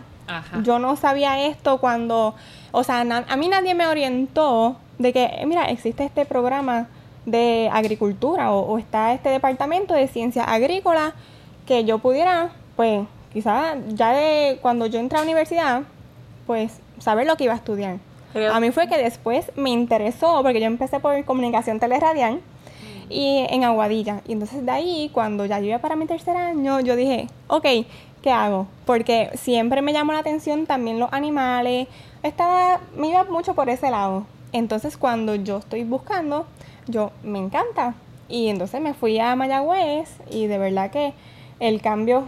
Yo 0.63 0.77
no 0.77 0.95
sabía 0.95 1.45
esto 1.47 1.79
cuando, 1.79 2.35
o 2.71 2.83
sea, 2.83 3.01
a 3.01 3.38
mí 3.38 3.47
nadie 3.47 3.73
me 3.73 3.88
orientó 3.88 4.77
de 4.99 5.12
que, 5.12 5.25
eh, 5.25 5.45
mira, 5.47 5.65
existe 5.65 6.03
este 6.03 6.25
programa 6.25 6.88
de 7.25 7.69
agricultura 7.71 8.51
o, 8.51 8.77
está 8.77 9.13
este 9.13 9.29
departamento 9.29 9.93
de 9.93 10.07
ciencia 10.07 10.43
agrícola 10.43 11.13
que 11.65 11.83
yo 11.83 11.99
pudiera, 11.99 12.51
pues, 12.75 13.07
quizás 13.33 13.77
ya 13.89 14.12
de 14.12 14.59
cuando 14.62 14.85
yo 14.85 14.99
entré 14.99 15.17
a 15.17 15.21
la 15.21 15.25
universidad, 15.25 15.81
pues, 16.45 16.79
saber 16.99 17.25
lo 17.25 17.35
que 17.35 17.45
iba 17.45 17.53
a 17.53 17.57
estudiar. 17.57 17.97
A 18.51 18.59
mí 18.59 18.71
fue 18.71 18.87
que 18.87 18.97
después 18.97 19.51
me 19.55 19.71
interesó, 19.71 20.41
porque 20.43 20.59
yo 20.59 20.67
empecé 20.67 20.99
por 20.99 21.23
comunicación 21.25 21.79
teleradial 21.79 22.41
y 23.09 23.45
en 23.49 23.63
Aguadilla. 23.63 24.21
Y 24.27 24.33
entonces 24.33 24.65
de 24.65 24.71
ahí, 24.71 25.09
cuando 25.13 25.45
ya 25.45 25.59
yo 25.59 25.65
iba 25.65 25.79
para 25.79 25.95
mi 25.95 26.05
tercer 26.05 26.37
año, 26.37 26.79
yo 26.79 26.95
dije, 26.95 27.27
ok, 27.47 27.65
¿qué 28.21 28.31
hago? 28.31 28.67
Porque 28.85 29.31
siempre 29.35 29.81
me 29.81 29.93
llamó 29.93 30.13
la 30.13 30.19
atención 30.19 30.67
también 30.67 30.99
los 30.99 31.11
animales. 31.11 31.87
Estaba, 32.21 32.81
me 32.95 33.09
iba 33.09 33.23
mucho 33.23 33.55
por 33.55 33.69
ese 33.69 33.89
lado. 33.89 34.25
Entonces 34.51 34.97
cuando 34.97 35.35
yo 35.35 35.57
estoy 35.57 35.83
buscando, 35.83 36.45
yo 36.87 37.11
me 37.23 37.39
encanta. 37.39 37.95
Y 38.27 38.49
entonces 38.49 38.79
me 38.79 38.93
fui 38.93 39.19
a 39.19 39.35
Mayagüez 39.35 40.09
y 40.29 40.45
de 40.45 40.57
verdad 40.59 40.91
que 40.91 41.13
el 41.59 41.81
cambio 41.81 42.25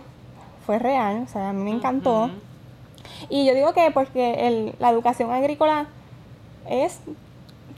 fue 0.65 0.79
real, 0.79 1.25
o 1.27 1.31
sea, 1.31 1.49
a 1.49 1.53
mí 1.53 1.63
me 1.63 1.71
encantó. 1.71 2.31
Y 3.29 3.45
yo 3.45 3.53
digo 3.53 3.73
que 3.73 3.91
porque 3.91 4.47
el, 4.47 4.75
la 4.79 4.89
educación 4.89 5.31
agrícola 5.31 5.87
es 6.69 6.99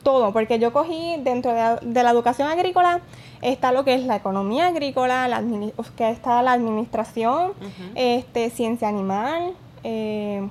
todo, 0.03 0.33
porque 0.33 0.59
yo 0.59 0.73
cogí 0.73 1.15
dentro 1.19 1.53
de 1.53 2.03
la, 2.03 2.11
educación 2.11 2.49
agrícola 2.49 3.01
está 3.41 3.71
lo 3.71 3.83
que 3.83 3.95
es 3.95 4.03
la 4.03 4.17
economía 4.17 4.67
agrícola, 4.67 5.27
la 5.27 5.41
que 5.97 6.09
está 6.09 6.41
la 6.43 6.53
administración, 6.53 7.53
este 7.95 8.49
ciencia 8.49 8.87
animal, 8.87 9.53
eh, 9.83 10.47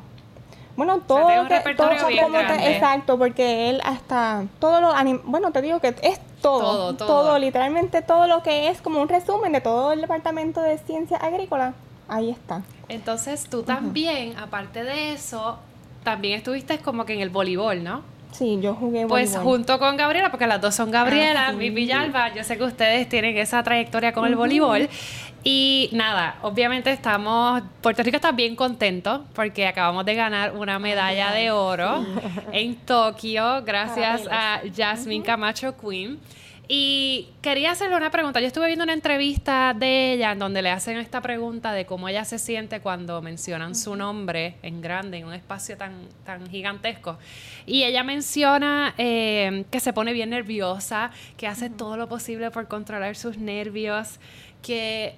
bueno, 0.76 1.00
todo 1.00 1.28
lo 1.34 1.48
que 1.48 1.56
exacto, 1.56 3.18
porque 3.18 3.70
él 3.70 3.80
hasta 3.84 4.46
todo 4.58 4.80
lo 4.80 4.92
bueno, 5.24 5.52
te 5.52 5.60
digo 5.60 5.80
que 5.80 5.94
es 6.02 6.20
todo, 6.40 6.94
todo, 6.94 7.06
todo, 7.06 7.38
literalmente 7.38 8.02
todo 8.02 8.26
lo 8.26 8.42
que 8.42 8.68
es 8.68 8.80
como 8.80 9.00
un 9.00 9.08
resumen 9.08 9.52
de 9.52 9.60
todo 9.60 9.92
el 9.92 10.00
departamento 10.00 10.60
de 10.60 10.78
ciencia 10.78 11.18
agrícola, 11.18 11.74
ahí 12.12 12.30
está. 12.30 12.62
Entonces 12.88 13.46
tú 13.48 13.62
también, 13.62 14.36
aparte 14.36 14.84
de 14.84 15.12
eso, 15.12 15.58
también 16.02 16.38
estuviste 16.38 16.78
como 16.78 17.04
que 17.04 17.14
en 17.14 17.20
el 17.20 17.30
voleibol, 17.30 17.82
¿no? 17.82 18.02
Sí, 18.32 18.58
yo 18.62 18.74
jugué 18.74 19.06
Pues 19.06 19.36
junto 19.36 19.78
con 19.78 19.96
Gabriela, 19.96 20.30
porque 20.30 20.46
las 20.46 20.60
dos 20.60 20.74
son 20.74 20.90
Gabriela, 20.90 21.48
ah, 21.48 21.52
mi 21.52 21.68
Villalba, 21.68 22.34
yo 22.34 22.42
sé 22.44 22.56
que 22.56 22.64
ustedes 22.64 23.08
tienen 23.08 23.36
esa 23.36 23.62
trayectoria 23.62 24.12
con 24.12 24.26
el 24.26 24.36
voleibol. 24.36 24.88
Y 25.44 25.90
nada, 25.92 26.36
obviamente 26.42 26.92
estamos, 26.92 27.62
Puerto 27.80 28.02
Rico 28.02 28.16
está 28.16 28.32
bien 28.32 28.54
contento 28.54 29.24
porque 29.34 29.66
acabamos 29.66 30.04
de 30.06 30.14
ganar 30.14 30.56
una 30.56 30.78
medalla 30.78 31.32
de 31.32 31.50
oro 31.50 32.06
en 32.52 32.76
Tokio 32.76 33.62
gracias 33.64 34.22
a 34.30 34.60
Jasmine 34.74 35.24
Camacho 35.24 35.74
Queen. 35.76 36.20
Y 36.74 37.28
quería 37.42 37.72
hacerle 37.72 37.96
una 37.96 38.10
pregunta. 38.10 38.40
Yo 38.40 38.46
estuve 38.46 38.68
viendo 38.68 38.84
una 38.84 38.94
entrevista 38.94 39.74
de 39.78 40.14
ella 40.14 40.32
en 40.32 40.38
donde 40.38 40.62
le 40.62 40.70
hacen 40.70 40.96
esta 40.96 41.20
pregunta 41.20 41.74
de 41.74 41.84
cómo 41.84 42.08
ella 42.08 42.24
se 42.24 42.38
siente 42.38 42.80
cuando 42.80 43.20
mencionan 43.20 43.74
su 43.74 43.94
nombre 43.94 44.56
en 44.62 44.80
grande, 44.80 45.18
en 45.18 45.26
un 45.26 45.34
espacio 45.34 45.76
tan, 45.76 46.08
tan 46.24 46.48
gigantesco. 46.48 47.18
Y 47.66 47.82
ella 47.82 48.02
menciona 48.04 48.94
eh, 48.96 49.66
que 49.70 49.80
se 49.80 49.92
pone 49.92 50.14
bien 50.14 50.30
nerviosa, 50.30 51.10
que 51.36 51.46
hace 51.46 51.68
todo 51.68 51.98
lo 51.98 52.08
posible 52.08 52.50
por 52.50 52.68
controlar 52.68 53.16
sus 53.16 53.36
nervios, 53.36 54.18
que 54.62 55.16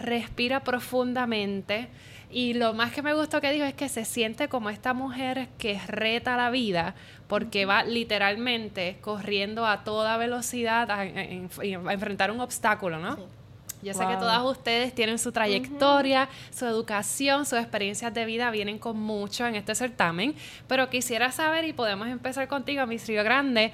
respira 0.00 0.64
profundamente. 0.64 1.88
Y 2.30 2.54
lo 2.54 2.74
más 2.74 2.92
que 2.92 3.02
me 3.02 3.14
gustó 3.14 3.40
que 3.40 3.52
dijo 3.52 3.64
es 3.64 3.74
que 3.74 3.88
se 3.88 4.04
siente 4.04 4.48
como 4.48 4.68
esta 4.68 4.92
mujer 4.94 5.48
que 5.58 5.80
reta 5.86 6.36
la 6.36 6.50
vida 6.50 6.94
porque 7.28 7.66
va 7.66 7.84
literalmente 7.84 8.98
corriendo 9.00 9.66
a 9.66 9.84
toda 9.84 10.16
velocidad 10.16 10.90
a, 10.90 11.04
enfrentar 11.04 12.30
un 12.30 12.40
obstáculo, 12.40 12.98
¿no? 12.98 13.16
Yo 13.82 13.94
sé 13.94 14.06
que 14.06 14.16
todas 14.16 14.42
ustedes 14.42 14.94
tienen 14.94 15.18
su 15.18 15.30
trayectoria, 15.30 16.28
su 16.50 16.66
educación, 16.66 17.46
sus 17.46 17.58
experiencias 17.58 18.12
de 18.12 18.24
vida 18.24 18.50
vienen 18.50 18.78
con 18.78 18.98
mucho 18.98 19.46
en 19.46 19.54
este 19.54 19.74
certamen, 19.74 20.34
pero 20.66 20.90
quisiera 20.90 21.30
saber 21.30 21.64
y 21.66 21.72
podemos 21.72 22.08
empezar 22.08 22.48
contigo, 22.48 22.84
Miss 22.86 23.06
Río 23.06 23.22
Grande, 23.22 23.72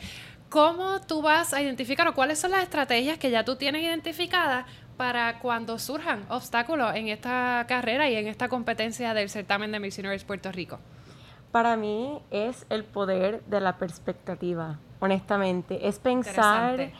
¿cómo 0.51 1.01
tú 1.01 1.23
vas 1.23 1.55
a 1.55 1.62
identificar 1.62 2.07
o 2.09 2.15
cuáles 2.15 2.38
son 2.38 2.51
las 2.51 2.62
estrategias 2.62 3.17
que 3.17 3.31
ya 3.31 3.45
tú 3.45 3.57
tienes 3.57 3.83
identificadas 3.83 4.67
para 4.97 5.39
cuando 5.41 5.79
surjan 5.79 6.25
obstáculos 6.29 6.95
en 6.95 7.09
esta 7.09 7.65
carrera 7.69 8.09
y 8.09 8.17
en 8.17 8.29
esta 8.29 8.49
competencia 8.49 9.15
del 9.15 9.29
certamen 9.29 9.73
de 9.73 9.81
Miss 9.81 9.99
Universe 9.99 10.27
Puerto 10.27 10.53
Rico? 10.53 10.79
para 11.53 11.77
mí 11.77 12.21
es 12.31 12.67
el 12.71 12.83
poder 12.83 13.45
de 13.45 13.61
la 13.61 13.77
perspectiva, 13.77 14.79
honestamente. 15.01 15.87
Es 15.87 15.99
pensar, 15.99 16.91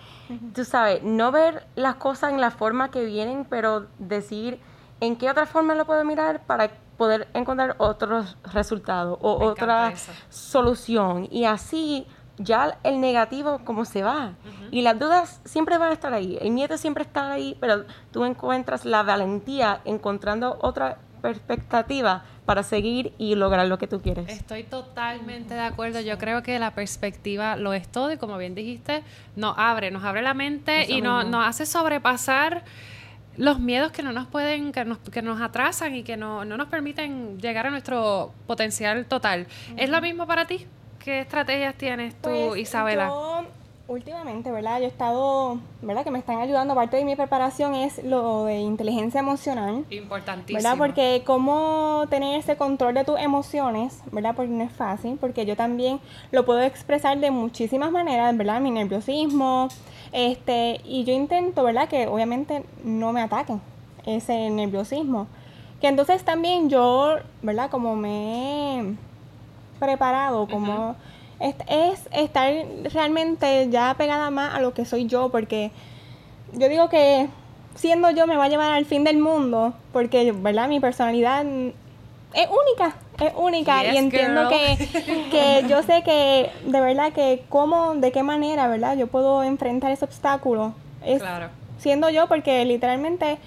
tú 0.55 0.65
sabes, 0.65 1.03
no 1.03 1.33
ver 1.33 1.67
las 1.75 1.97
cosas 1.97 2.31
en 2.31 2.41
la 2.41 2.51
forma 2.51 2.91
que 2.91 3.05
vienen, 3.05 3.47
pero 3.49 3.87
decir 3.99 4.61
en 5.01 5.17
qué 5.17 5.31
otra 5.31 5.47
forma 5.47 5.75
lo 5.75 5.87
puedo 5.87 6.05
mirar 6.05 6.43
para 6.47 6.71
poder 6.99 7.29
encontrar 7.33 7.75
otros 7.79 8.37
resultados 8.53 9.19
o 9.23 9.43
otra 9.43 9.95
solución. 10.29 11.27
Y 11.31 11.47
así 11.47 12.07
ya 12.43 12.79
el 12.83 13.01
negativo 13.01 13.61
como 13.65 13.85
se 13.85 14.03
va. 14.03 14.35
Y 14.71 14.83
las 14.83 14.99
dudas 14.99 15.41
siempre 15.45 15.79
van 15.79 15.91
a 15.91 15.93
estar 15.95 16.13
ahí. 16.13 16.39
El 16.41 16.51
miedo 16.51 16.77
siempre 16.79 17.05
está 17.05 17.33
ahí, 17.33 17.57
pero 17.61 17.85
tú 18.11 18.25
encuentras 18.25 18.85
la 18.85 19.03
valentía 19.03 19.81
encontrando 19.85 20.59
otra 20.61 20.99
perspectiva 21.23 22.25
para 22.45 22.63
seguir 22.63 23.15
y 23.19 23.35
lograr 23.37 23.67
lo 23.67 23.79
que 23.79 23.87
tú 23.87 24.01
quieres. 24.03 24.29
Estoy 24.29 24.65
totalmente 24.65 25.55
de 25.55 25.61
acuerdo. 25.61 26.01
Yo 26.01 26.19
creo 26.19 26.43
que 26.43 26.59
la 26.59 26.73
perspectiva 26.73 27.57
lo 27.57 27.73
es 27.73 27.89
todo 27.89 28.13
y 28.13 28.19
como 28.19 28.37
bien 28.37 28.55
dijiste, 28.55 29.03
nos 29.37 29.55
abre, 29.57 29.91
nos 29.91 30.05
abre 30.05 30.23
la 30.23 30.35
mente 30.35 30.87
y 30.91 31.01
nos, 31.01 31.25
hace 31.47 31.65
sobrepasar 31.67 32.65
los 33.37 33.61
miedos 33.61 33.93
que 33.93 34.03
no 34.03 34.13
nos 34.13 34.27
pueden, 34.27 34.73
que 34.73 34.85
nos, 34.85 34.99
que 34.99 35.23
nos 35.23 35.41
atrasan 35.41 35.95
y 35.95 36.03
que 36.03 36.17
no, 36.17 36.45
nos 36.45 36.69
permiten 36.69 37.39
llegar 37.39 37.67
a 37.67 37.71
nuestro 37.71 38.35
potencial 38.47 39.07
total. 39.07 39.47
¿Es 39.77 39.89
lo 39.89 40.01
mismo 40.01 40.27
para 40.27 40.47
ti? 40.47 40.67
¿Qué 41.05 41.21
estrategias 41.21 41.75
tienes 41.75 42.15
tú, 42.15 42.31
pues, 42.31 42.61
Isabela? 42.61 43.11
últimamente, 43.89 44.51
¿verdad? 44.51 44.79
Yo 44.79 44.85
he 44.85 44.89
estado, 44.89 45.59
¿verdad? 45.83 46.05
Que 46.05 46.11
me 46.11 46.19
están 46.19 46.39
ayudando, 46.39 46.75
parte 46.75 46.97
de 46.97 47.05
mi 47.05 47.17
preparación 47.17 47.75
es 47.75 48.03
lo 48.05 48.45
de 48.45 48.59
inteligencia 48.59 49.21
emocional. 49.21 49.85
Importantísimo. 49.91 50.57
¿Verdad? 50.57 50.79
Porque 50.79 51.23
cómo 51.27 52.07
tener 52.09 52.39
ese 52.39 52.57
control 52.57 52.95
de 52.95 53.05
tus 53.05 53.19
emociones, 53.19 54.03
¿verdad? 54.11 54.35
Porque 54.35 54.51
no 54.51 54.65
es 54.65 54.73
fácil, 54.73 55.19
porque 55.21 55.45
yo 55.45 55.57
también 55.57 56.01
lo 56.31 56.47
puedo 56.47 56.63
expresar 56.63 57.19
de 57.19 57.31
muchísimas 57.31 57.91
maneras, 57.91 58.35
¿verdad? 58.37 58.61
Mi 58.61 58.71
nerviosismo, 58.71 59.69
este, 60.13 60.81
y 60.85 61.05
yo 61.05 61.13
intento, 61.13 61.63
¿verdad? 61.63 61.89
Que 61.89 62.07
obviamente 62.07 62.65
no 62.85 63.13
me 63.13 63.21
ataquen 63.21 63.61
ese 64.07 64.49
nerviosismo. 64.51 65.27
Que 65.81 65.89
entonces 65.89 66.25
también 66.25 66.71
yo, 66.71 67.17
¿verdad? 67.43 67.69
Como 67.69 67.97
me 67.97 68.97
preparado, 69.83 70.47
como 70.47 70.95
es, 71.41 72.09
estar 72.13 72.53
realmente 72.93 73.69
ya 73.69 73.95
pegada 73.99 74.31
más 74.31 74.55
a 74.55 74.61
lo 74.61 74.73
que 74.75 74.85
soy 74.85 75.07
yo, 75.07 75.31
porque 75.31 75.73
yo 76.53 76.69
digo 76.69 76.89
que 76.89 77.29
siendo 77.75 78.11
yo 78.11 78.27
me 78.29 78.37
va 78.37 78.45
a 78.45 78.49
llevar 78.49 78.73
al 78.73 78.85
fin 78.85 79.03
del 79.03 79.19
mundo, 79.19 79.75
porque, 79.93 80.31
¿verdad? 80.33 80.69
Mi 80.69 80.79
personalidad 80.79 81.45
es 81.45 82.49
única, 82.49 82.97
es 83.21 83.33
única 83.37 83.85
y 83.85 83.97
entiendo 83.97 84.49
que, 84.49 84.89
que 85.31 85.65
yo 85.69 85.83
sé 85.83 86.03
que 86.05 86.51
de 86.65 86.81
verdad 86.81 87.13
que 87.13 87.43
cómo, 87.49 87.95
de 87.95 88.13
qué 88.13 88.23
manera, 88.23 88.69
¿verdad? 88.69 88.97
Yo 88.97 89.09
puedo 89.09 89.43
enfrentar 89.43 89.91
ese 89.91 90.05
obstáculo. 90.05 90.75
Es 91.05 91.21
claro. 91.21 91.49
Siendo 91.79 92.09
yo 92.11 92.29
porque 92.29 92.65
literalmente 92.65 93.39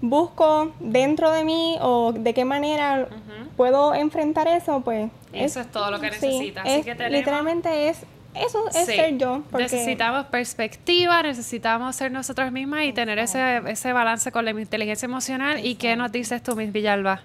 busco 0.00 0.72
dentro 0.80 1.30
de 1.32 1.44
mí 1.44 1.76
o 1.80 2.12
de 2.12 2.34
qué 2.34 2.44
manera 2.44 3.08
puedo 3.56 3.94
enfrentar 3.94 4.46
eso, 4.48 4.80
pues... 4.80 5.10
Eso 5.32 5.60
es, 5.60 5.70
todo 5.70 5.90
lo 5.90 6.00
que 6.00 6.10
necesitas. 6.10 6.64
Así 6.66 6.82
que 6.82 6.94
Literalmente 7.10 7.88
es 7.88 8.04
eso 8.34 8.68
es 8.68 8.86
ser 8.86 9.18
yo. 9.18 9.42
Necesitamos 9.52 10.26
perspectiva, 10.26 11.22
necesitamos 11.22 11.96
ser 11.96 12.12
nosotros 12.12 12.52
mismas 12.52 12.84
y 12.84 12.92
tener 12.92 13.18
ese, 13.18 13.62
ese 13.66 13.92
balance 13.92 14.30
con 14.30 14.44
la 14.44 14.52
inteligencia 14.52 15.06
emocional. 15.06 15.64
¿Y 15.64 15.74
qué 15.74 15.96
nos 15.96 16.12
dices 16.12 16.42
tú, 16.42 16.54
Miss 16.54 16.72
Villalba? 16.72 17.22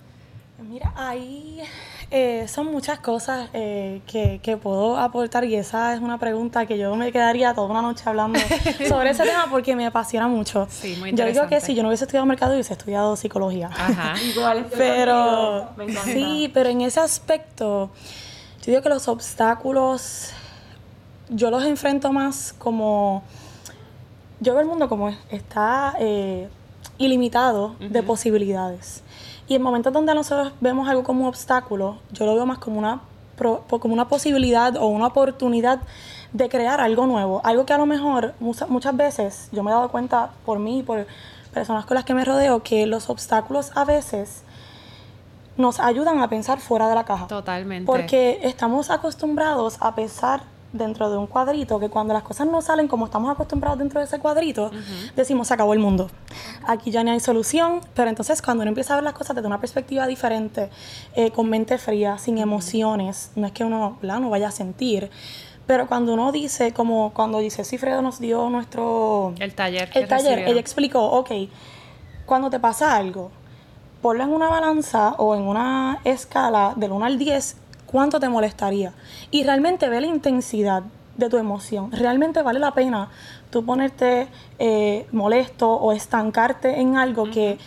Mira, 0.70 0.94
ahí 0.96 1.62
eh, 2.12 2.48
son 2.48 2.68
muchas 2.68 3.00
cosas 3.00 3.50
eh, 3.54 4.02
que, 4.08 4.40
que, 4.42 4.58
puedo 4.58 4.98
aportar 4.98 5.44
y 5.46 5.56
esa 5.56 5.94
es 5.94 6.02
una 6.02 6.18
pregunta 6.18 6.66
que 6.66 6.78
yo 6.78 6.96
me 6.96 7.12
quedaría 7.12 7.54
toda 7.54 7.68
una 7.68 7.82
noche 7.82 8.04
hablando 8.06 8.40
sobre 8.88 9.12
ese 9.12 9.24
tema 9.24 9.48
porque 9.50 9.76
me 9.76 9.86
apasiona 9.86 10.28
mucho. 10.28 10.68
Sí, 10.70 10.96
muy 11.00 11.14
yo 11.14 11.26
digo 11.26 11.48
que 11.48 11.60
si 11.62 11.76
yo 11.76 11.84
no 11.84 11.90
hubiese 11.90 12.06
estudiado 12.06 12.26
mercado, 12.26 12.54
hubiese 12.54 12.74
estudiado 12.74 13.16
psicología. 13.16 13.70
Ajá. 13.74 14.16
Igual. 14.34 14.68
pero 14.78 15.70
sí, 16.06 16.50
pero 16.54 16.70
en 16.70 16.82
ese 16.82 17.00
aspecto, 17.00 17.92
yo 18.60 18.66
digo 18.66 18.82
que 18.82 18.90
los 18.90 19.08
obstáculos 19.08 20.34
yo 21.30 21.50
los 21.50 21.64
enfrento 21.64 22.12
más 22.12 22.54
como... 22.58 23.24
Yo 24.40 24.54
veo 24.54 24.62
el 24.62 24.68
mundo 24.68 24.90
como 24.90 25.10
está 25.30 25.96
eh, 26.00 26.50
ilimitado 26.98 27.76
de 27.80 28.04
posibilidades. 28.04 29.02
Y 29.48 29.56
en 29.56 29.62
momentos 29.62 29.92
donde 29.92 30.14
nosotros 30.16 30.54
vemos 30.62 30.88
algo 30.88 31.04
como 31.04 31.22
un 31.22 31.28
obstáculo, 31.28 31.98
yo 32.12 32.26
lo 32.26 32.36
veo 32.36 32.46
más 32.46 32.60
como 32.60 32.80
una, 32.80 33.02
como 33.70 33.94
una 33.94 34.08
posibilidad 34.08 34.76
o 34.78 34.88
una 34.88 35.08
oportunidad 35.08 35.80
de 36.32 36.50
crear 36.50 36.80
algo 36.82 37.06
nuevo. 37.06 37.42
Algo 37.44 37.66
que 37.66 37.74
a 37.74 37.78
lo 37.78 37.86
mejor 37.86 38.34
muchas 38.40 38.96
veces 38.96 39.50
yo 39.52 39.64
me 39.64 39.72
he 39.72 39.74
dado 39.74 39.90
cuenta 39.90 40.32
por 40.46 40.60
mí 40.60 40.80
y 40.80 40.84
por 40.84 41.06
personas 41.54 41.86
con 41.86 41.96
las 41.96 42.06
que 42.06 42.14
me 42.14 42.26
rodeo 42.26 42.64
que 42.64 42.86
los 42.88 43.10
obstáculos 43.10 43.72
a 43.76 43.86
veces 43.86 44.44
nos 45.56 45.80
ayudan 45.80 46.20
a 46.20 46.30
pensar 46.30 46.60
fuera 46.60 46.90
de 46.90 46.96
la 46.96 47.04
caja. 47.04 47.28
Totalmente. 47.28 47.86
Porque 47.86 48.40
estamos 48.44 48.90
acostumbrados 48.90 49.78
a 49.80 49.94
pensar 49.94 50.42
dentro 50.74 51.10
de 51.10 51.18
un 51.18 51.28
cuadrito 51.28 51.80
que 51.80 51.90
cuando 51.90 52.14
las 52.14 52.24
cosas 52.24 52.48
no 52.48 52.62
salen 52.62 52.88
como 52.88 53.06
estamos 53.06 53.32
acostumbrados 53.32 53.80
dentro 53.80 54.00
de 54.00 54.06
ese 54.06 54.20
cuadrito, 54.20 54.72
decimos 55.16 55.48
se 55.48 55.54
acabó 55.54 55.74
el 55.74 55.80
mundo. 55.80 56.10
Aquí 56.68 56.92
ya 56.92 57.04
no 57.04 57.12
hay 57.12 57.20
solución, 57.20 57.80
pero 57.94 58.10
entonces 58.10 58.42
cuando 58.42 58.64
uno 58.64 58.70
empieza 58.70 58.94
a 58.94 58.98
ver 58.98 59.04
las 59.04 59.14
cosas 59.14 59.36
desde 59.36 59.48
una 59.48 59.60
perspectiva 59.60 60.08
diferente, 60.08 60.70
eh, 61.16 61.32
con 61.32 61.50
mente 61.50 61.78
fría, 61.78 62.18
sin 62.18 62.38
emociones, 62.40 63.32
no 63.36 63.48
es 63.48 63.54
que 63.54 63.64
uno 63.64 63.98
no 64.02 64.30
vaya 64.30 64.50
a 64.50 64.52
sentir, 64.52 65.10
pero 65.66 65.88
cuando 65.88 66.14
uno 66.14 66.32
dice, 66.32 66.74
como 66.74 67.14
cuando 67.14 67.40
dice, 67.40 67.64
sí, 67.64 67.78
Fredo 67.78 68.02
nos 68.02 68.20
dio 68.20 68.50
nuestro... 68.50 69.34
El 69.40 69.54
taller. 69.54 69.90
El 69.94 70.08
taller, 70.08 70.40
ella 70.40 70.60
explicó, 70.60 71.02
ok, 71.04 71.32
cuando 72.26 72.50
te 72.50 72.60
pasa 72.60 72.96
algo, 72.96 73.32
ponlo 74.02 74.24
en 74.24 74.32
una 74.32 74.50
balanza 74.50 75.12
o 75.18 75.36
en 75.36 75.44
una 75.44 76.00
escala 76.04 76.74
del 76.76 76.92
1 76.92 77.06
al 77.06 77.18
10 77.18 77.56
cuánto 77.94 78.20
te 78.20 78.28
molestaría. 78.28 78.92
Y 79.30 79.44
realmente 79.44 79.88
ve 79.88 80.02
la 80.02 80.08
intensidad 80.08 80.84
de 81.16 81.30
tu 81.30 81.38
emoción. 81.38 81.92
Realmente 81.92 82.42
vale 82.42 82.60
la 82.60 82.74
pena 82.74 83.10
tú 83.52 83.64
ponerte 83.64 84.28
eh, 84.58 85.06
molesto 85.12 85.70
o 85.70 85.92
estancarte 85.92 86.82
en 86.82 86.98
algo 86.98 87.30
que 87.30 87.60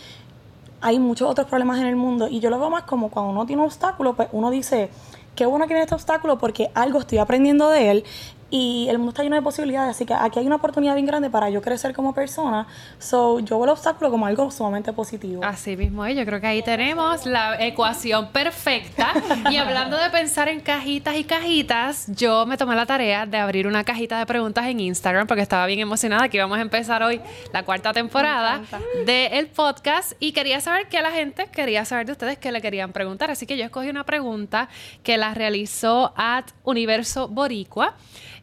hay 0.81 0.99
muchos 0.99 1.29
otros 1.29 1.47
problemas 1.47 1.79
en 1.79 1.87
el 1.87 1.95
mundo. 1.95 2.27
Y 2.27 2.41
yo 2.41 2.49
lo 2.49 2.59
veo 2.59 2.69
más 2.69 2.83
como 2.83 3.09
cuando 3.09 3.31
uno 3.31 3.45
tiene 3.45 3.61
un 3.61 3.67
obstáculo, 3.67 4.15
pues 4.15 4.27
uno 4.33 4.51
dice, 4.51 4.89
qué 5.35 5.45
bueno 5.45 5.63
que 5.63 5.69
tiene 5.69 5.83
este 5.83 5.95
obstáculo 5.95 6.37
porque 6.37 6.71
algo 6.73 6.99
estoy 6.99 7.19
aprendiendo 7.19 7.69
de 7.69 7.91
él 7.91 8.03
y 8.49 8.87
el 8.89 8.97
mundo 8.97 9.09
está 9.09 9.23
lleno 9.23 9.35
de 9.35 9.41
posibilidades, 9.41 9.95
así 9.95 10.05
que 10.05 10.13
aquí 10.13 10.39
hay 10.39 10.47
una 10.47 10.55
oportunidad 10.55 10.93
bien 10.95 11.05
grande 11.05 11.29
para 11.29 11.49
yo 11.49 11.61
crecer 11.61 11.93
como 11.93 12.13
persona. 12.13 12.67
So, 12.99 13.39
yo 13.39 13.57
veo 13.57 13.65
el 13.65 13.71
obstáculo 13.71 14.09
como 14.09 14.25
algo 14.25 14.49
sumamente 14.51 14.93
positivo. 14.93 15.43
Así 15.43 15.75
mismo, 15.75 16.07
yo 16.07 16.25
creo 16.25 16.39
que 16.39 16.47
ahí 16.47 16.63
tenemos 16.63 17.25
la 17.25 17.61
ecuación 17.63 18.31
perfecta. 18.31 19.13
y 19.51 19.57
hablando 19.57 19.97
de 19.97 20.09
pensar 20.09 20.47
en 20.47 20.61
cajitas 20.61 21.15
y 21.15 21.23
cajitas, 21.23 22.05
yo 22.15 22.45
me 22.45 22.57
tomé 22.57 22.75
la 22.75 22.85
tarea 22.85 23.25
de 23.25 23.37
abrir 23.37 23.67
una 23.67 23.83
cajita 23.83 24.17
de 24.19 24.25
preguntas 24.25 24.65
en 24.67 24.79
Instagram 24.79 25.27
porque 25.27 25.41
estaba 25.41 25.65
bien 25.65 25.79
emocionada 25.79 26.29
que 26.29 26.37
íbamos 26.37 26.57
a 26.57 26.61
empezar 26.61 27.03
hoy 27.03 27.21
la 27.53 27.63
cuarta 27.63 27.93
temporada 27.93 28.61
del 29.05 29.47
podcast 29.47 30.13
y 30.19 30.31
quería 30.31 30.61
saber 30.61 30.87
qué 30.87 31.01
la 31.01 31.11
gente 31.11 31.47
quería 31.51 31.85
saber 31.85 32.05
de 32.05 32.13
ustedes, 32.13 32.37
qué 32.37 32.51
le 32.51 32.61
querían 32.61 32.93
preguntar. 32.93 33.31
Así 33.31 33.45
que 33.45 33.57
yo 33.57 33.65
escogí 33.65 33.89
una 33.89 34.05
pregunta 34.05 34.69
que 35.03 35.17
la 35.17 35.33
realizó 35.33 36.13
at 36.15 36.45
Universo 36.63 37.27
Boricua. 37.27 37.95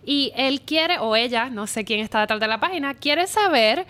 Y 0.04 0.32
él 0.36 0.60
quiere, 0.62 0.98
o 0.98 1.16
ella, 1.16 1.50
no 1.50 1.66
sé 1.66 1.84
quién 1.84 2.00
está 2.00 2.20
detrás 2.20 2.40
de 2.40 2.48
la 2.48 2.60
página, 2.60 2.94
quiere 2.94 3.26
saber 3.26 3.86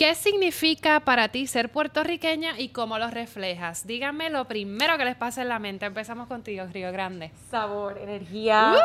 qué 0.00 0.14
significa 0.14 1.00
para 1.00 1.28
ti 1.28 1.46
ser 1.46 1.70
puertorriqueña 1.70 2.58
y 2.58 2.70
cómo 2.70 2.98
lo 2.98 3.10
reflejas. 3.10 3.86
Díganme 3.86 4.30
lo 4.30 4.46
primero 4.46 4.96
que 4.96 5.04
les 5.04 5.14
pasa 5.14 5.42
en 5.42 5.48
la 5.48 5.58
mente. 5.58 5.84
Empezamos 5.84 6.26
contigo, 6.26 6.64
Río 6.72 6.90
Grande. 6.90 7.32
Sabor, 7.50 7.98
energía 7.98 8.76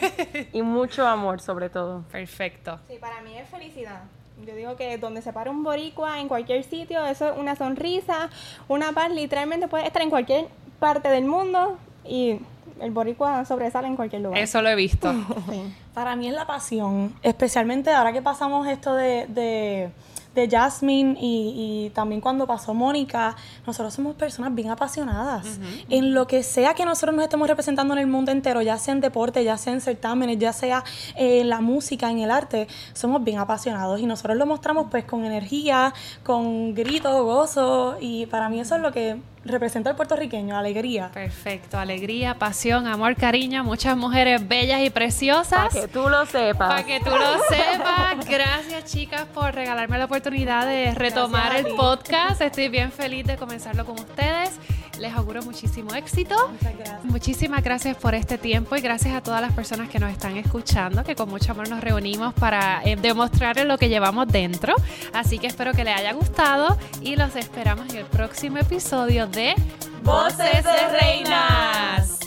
y 0.52 0.60
mucho 0.60 1.06
amor 1.06 1.40
sobre 1.40 1.70
todo. 1.70 2.04
Perfecto. 2.12 2.78
Sí, 2.86 2.96
para 3.00 3.22
mí 3.22 3.36
es 3.38 3.48
felicidad. 3.48 4.02
Yo 4.46 4.54
digo 4.54 4.76
que 4.76 4.98
donde 4.98 5.22
se 5.22 5.32
para 5.32 5.50
un 5.50 5.64
boricua, 5.64 6.20
en 6.20 6.28
cualquier 6.28 6.62
sitio, 6.62 7.04
eso 7.06 7.32
es 7.32 7.38
una 7.38 7.56
sonrisa, 7.56 8.28
una 8.68 8.92
paz, 8.92 9.10
literalmente 9.10 9.68
puede 9.68 9.86
estar 9.86 10.02
en 10.02 10.10
cualquier 10.10 10.48
parte 10.78 11.08
del 11.08 11.24
mundo 11.24 11.78
y 12.04 12.40
el 12.80 12.90
boricua 12.90 13.44
sobresale 13.44 13.88
en 13.88 13.96
cualquier 13.96 14.22
lugar. 14.22 14.38
Eso 14.38 14.62
lo 14.62 14.68
he 14.68 14.74
visto. 14.74 15.12
Para 15.94 16.16
mí 16.16 16.28
es 16.28 16.34
la 16.34 16.46
pasión, 16.46 17.14
especialmente 17.22 17.90
ahora 17.90 18.12
que 18.12 18.22
pasamos 18.22 18.66
esto 18.66 18.94
de, 18.94 19.26
de 19.28 19.90
de 20.38 20.48
Jasmine 20.48 21.16
y, 21.20 21.90
también 21.94 22.20
cuando 22.20 22.46
pasó 22.46 22.74
Mónica, 22.74 23.34
nosotros 23.66 23.94
somos 23.94 24.14
personas 24.14 24.54
bien 24.54 24.70
apasionadas 24.70 25.58
en 25.88 26.14
lo 26.14 26.26
que 26.26 26.42
sea 26.42 26.74
que 26.74 26.84
nosotros 26.84 27.14
nos 27.14 27.24
estemos 27.24 27.48
representando 27.48 27.94
en 27.94 28.00
el 28.00 28.06
mundo 28.06 28.30
entero, 28.30 28.62
ya 28.62 28.78
sea 28.78 28.94
en 28.94 29.00
deporte, 29.00 29.42
ya 29.42 29.56
sea 29.56 29.72
en 29.72 29.80
certámenes, 29.80 30.38
ya 30.38 30.52
sea 30.52 30.84
en 31.16 31.48
la 31.48 31.60
música, 31.60 32.10
en 32.10 32.20
el 32.20 32.30
arte, 32.30 32.68
somos 32.92 33.24
bien 33.24 33.38
apasionados 33.38 34.00
y 34.00 34.06
nosotros 34.06 34.36
lo 34.36 34.46
mostramos 34.46 34.86
pues 34.90 35.04
con 35.04 35.24
energía, 35.24 35.92
con 36.22 36.74
grito, 36.74 37.24
gozo 37.24 37.96
y 38.00 38.26
para 38.26 38.48
mí 38.48 38.60
eso 38.60 38.76
es 38.76 38.82
lo 38.82 38.92
que 38.92 39.18
representa 39.44 39.90
el 39.90 39.96
puertorriqueño, 39.96 40.56
alegría. 40.56 41.10
Perfecto, 41.12 41.78
alegría, 41.78 42.34
pasión, 42.34 42.86
amor, 42.86 43.16
cariño, 43.16 43.64
muchas 43.64 43.96
mujeres 43.96 44.46
bellas 44.46 44.82
y 44.82 44.90
preciosas. 44.90 45.68
Para 45.68 45.80
que 45.80 45.88
tú 45.88 46.08
lo 46.08 46.26
sepas. 46.26 46.68
Para 46.68 46.84
que 46.84 47.00
tú 47.00 47.10
lo 47.10 47.38
sepas. 47.48 48.26
Gracias 48.28 48.84
chicas 48.84 49.26
por 49.34 49.54
regalarme 49.54 49.98
la 49.98 50.06
oportunidad 50.06 50.66
de 50.66 50.94
retomar 50.94 51.56
el 51.56 51.66
podcast. 51.74 52.40
Estoy 52.40 52.68
bien 52.68 52.92
feliz 52.92 53.26
de 53.26 53.36
comenzarlo 53.36 53.84
con 53.84 53.98
ustedes. 53.98 54.58
Les 54.98 55.14
auguro 55.14 55.42
muchísimo 55.42 55.94
éxito. 55.94 56.34
Muchas 56.48 56.76
gracias. 56.76 57.04
Muchísimas 57.04 57.62
gracias 57.62 57.96
por 57.96 58.16
este 58.16 58.36
tiempo 58.36 58.74
y 58.74 58.80
gracias 58.80 59.14
a 59.14 59.22
todas 59.22 59.40
las 59.40 59.52
personas 59.52 59.88
que 59.88 60.00
nos 60.00 60.10
están 60.10 60.36
escuchando, 60.36 61.04
que 61.04 61.14
con 61.14 61.28
mucho 61.28 61.52
amor 61.52 61.68
nos 61.68 61.80
reunimos 61.80 62.34
para 62.34 62.82
eh, 62.84 62.96
demostrarles 62.96 63.64
lo 63.66 63.78
que 63.78 63.88
llevamos 63.88 64.26
dentro. 64.26 64.74
Así 65.12 65.38
que 65.38 65.46
espero 65.46 65.72
que 65.72 65.84
les 65.84 65.96
haya 65.96 66.12
gustado 66.12 66.76
y 67.00 67.14
los 67.14 67.36
esperamos 67.36 67.88
en 67.90 67.98
el 67.98 68.06
próximo 68.06 68.58
episodio 68.58 69.27
de 69.30 69.54
Voces 70.02 70.64
de 70.64 70.88
Reinas. 71.00 72.18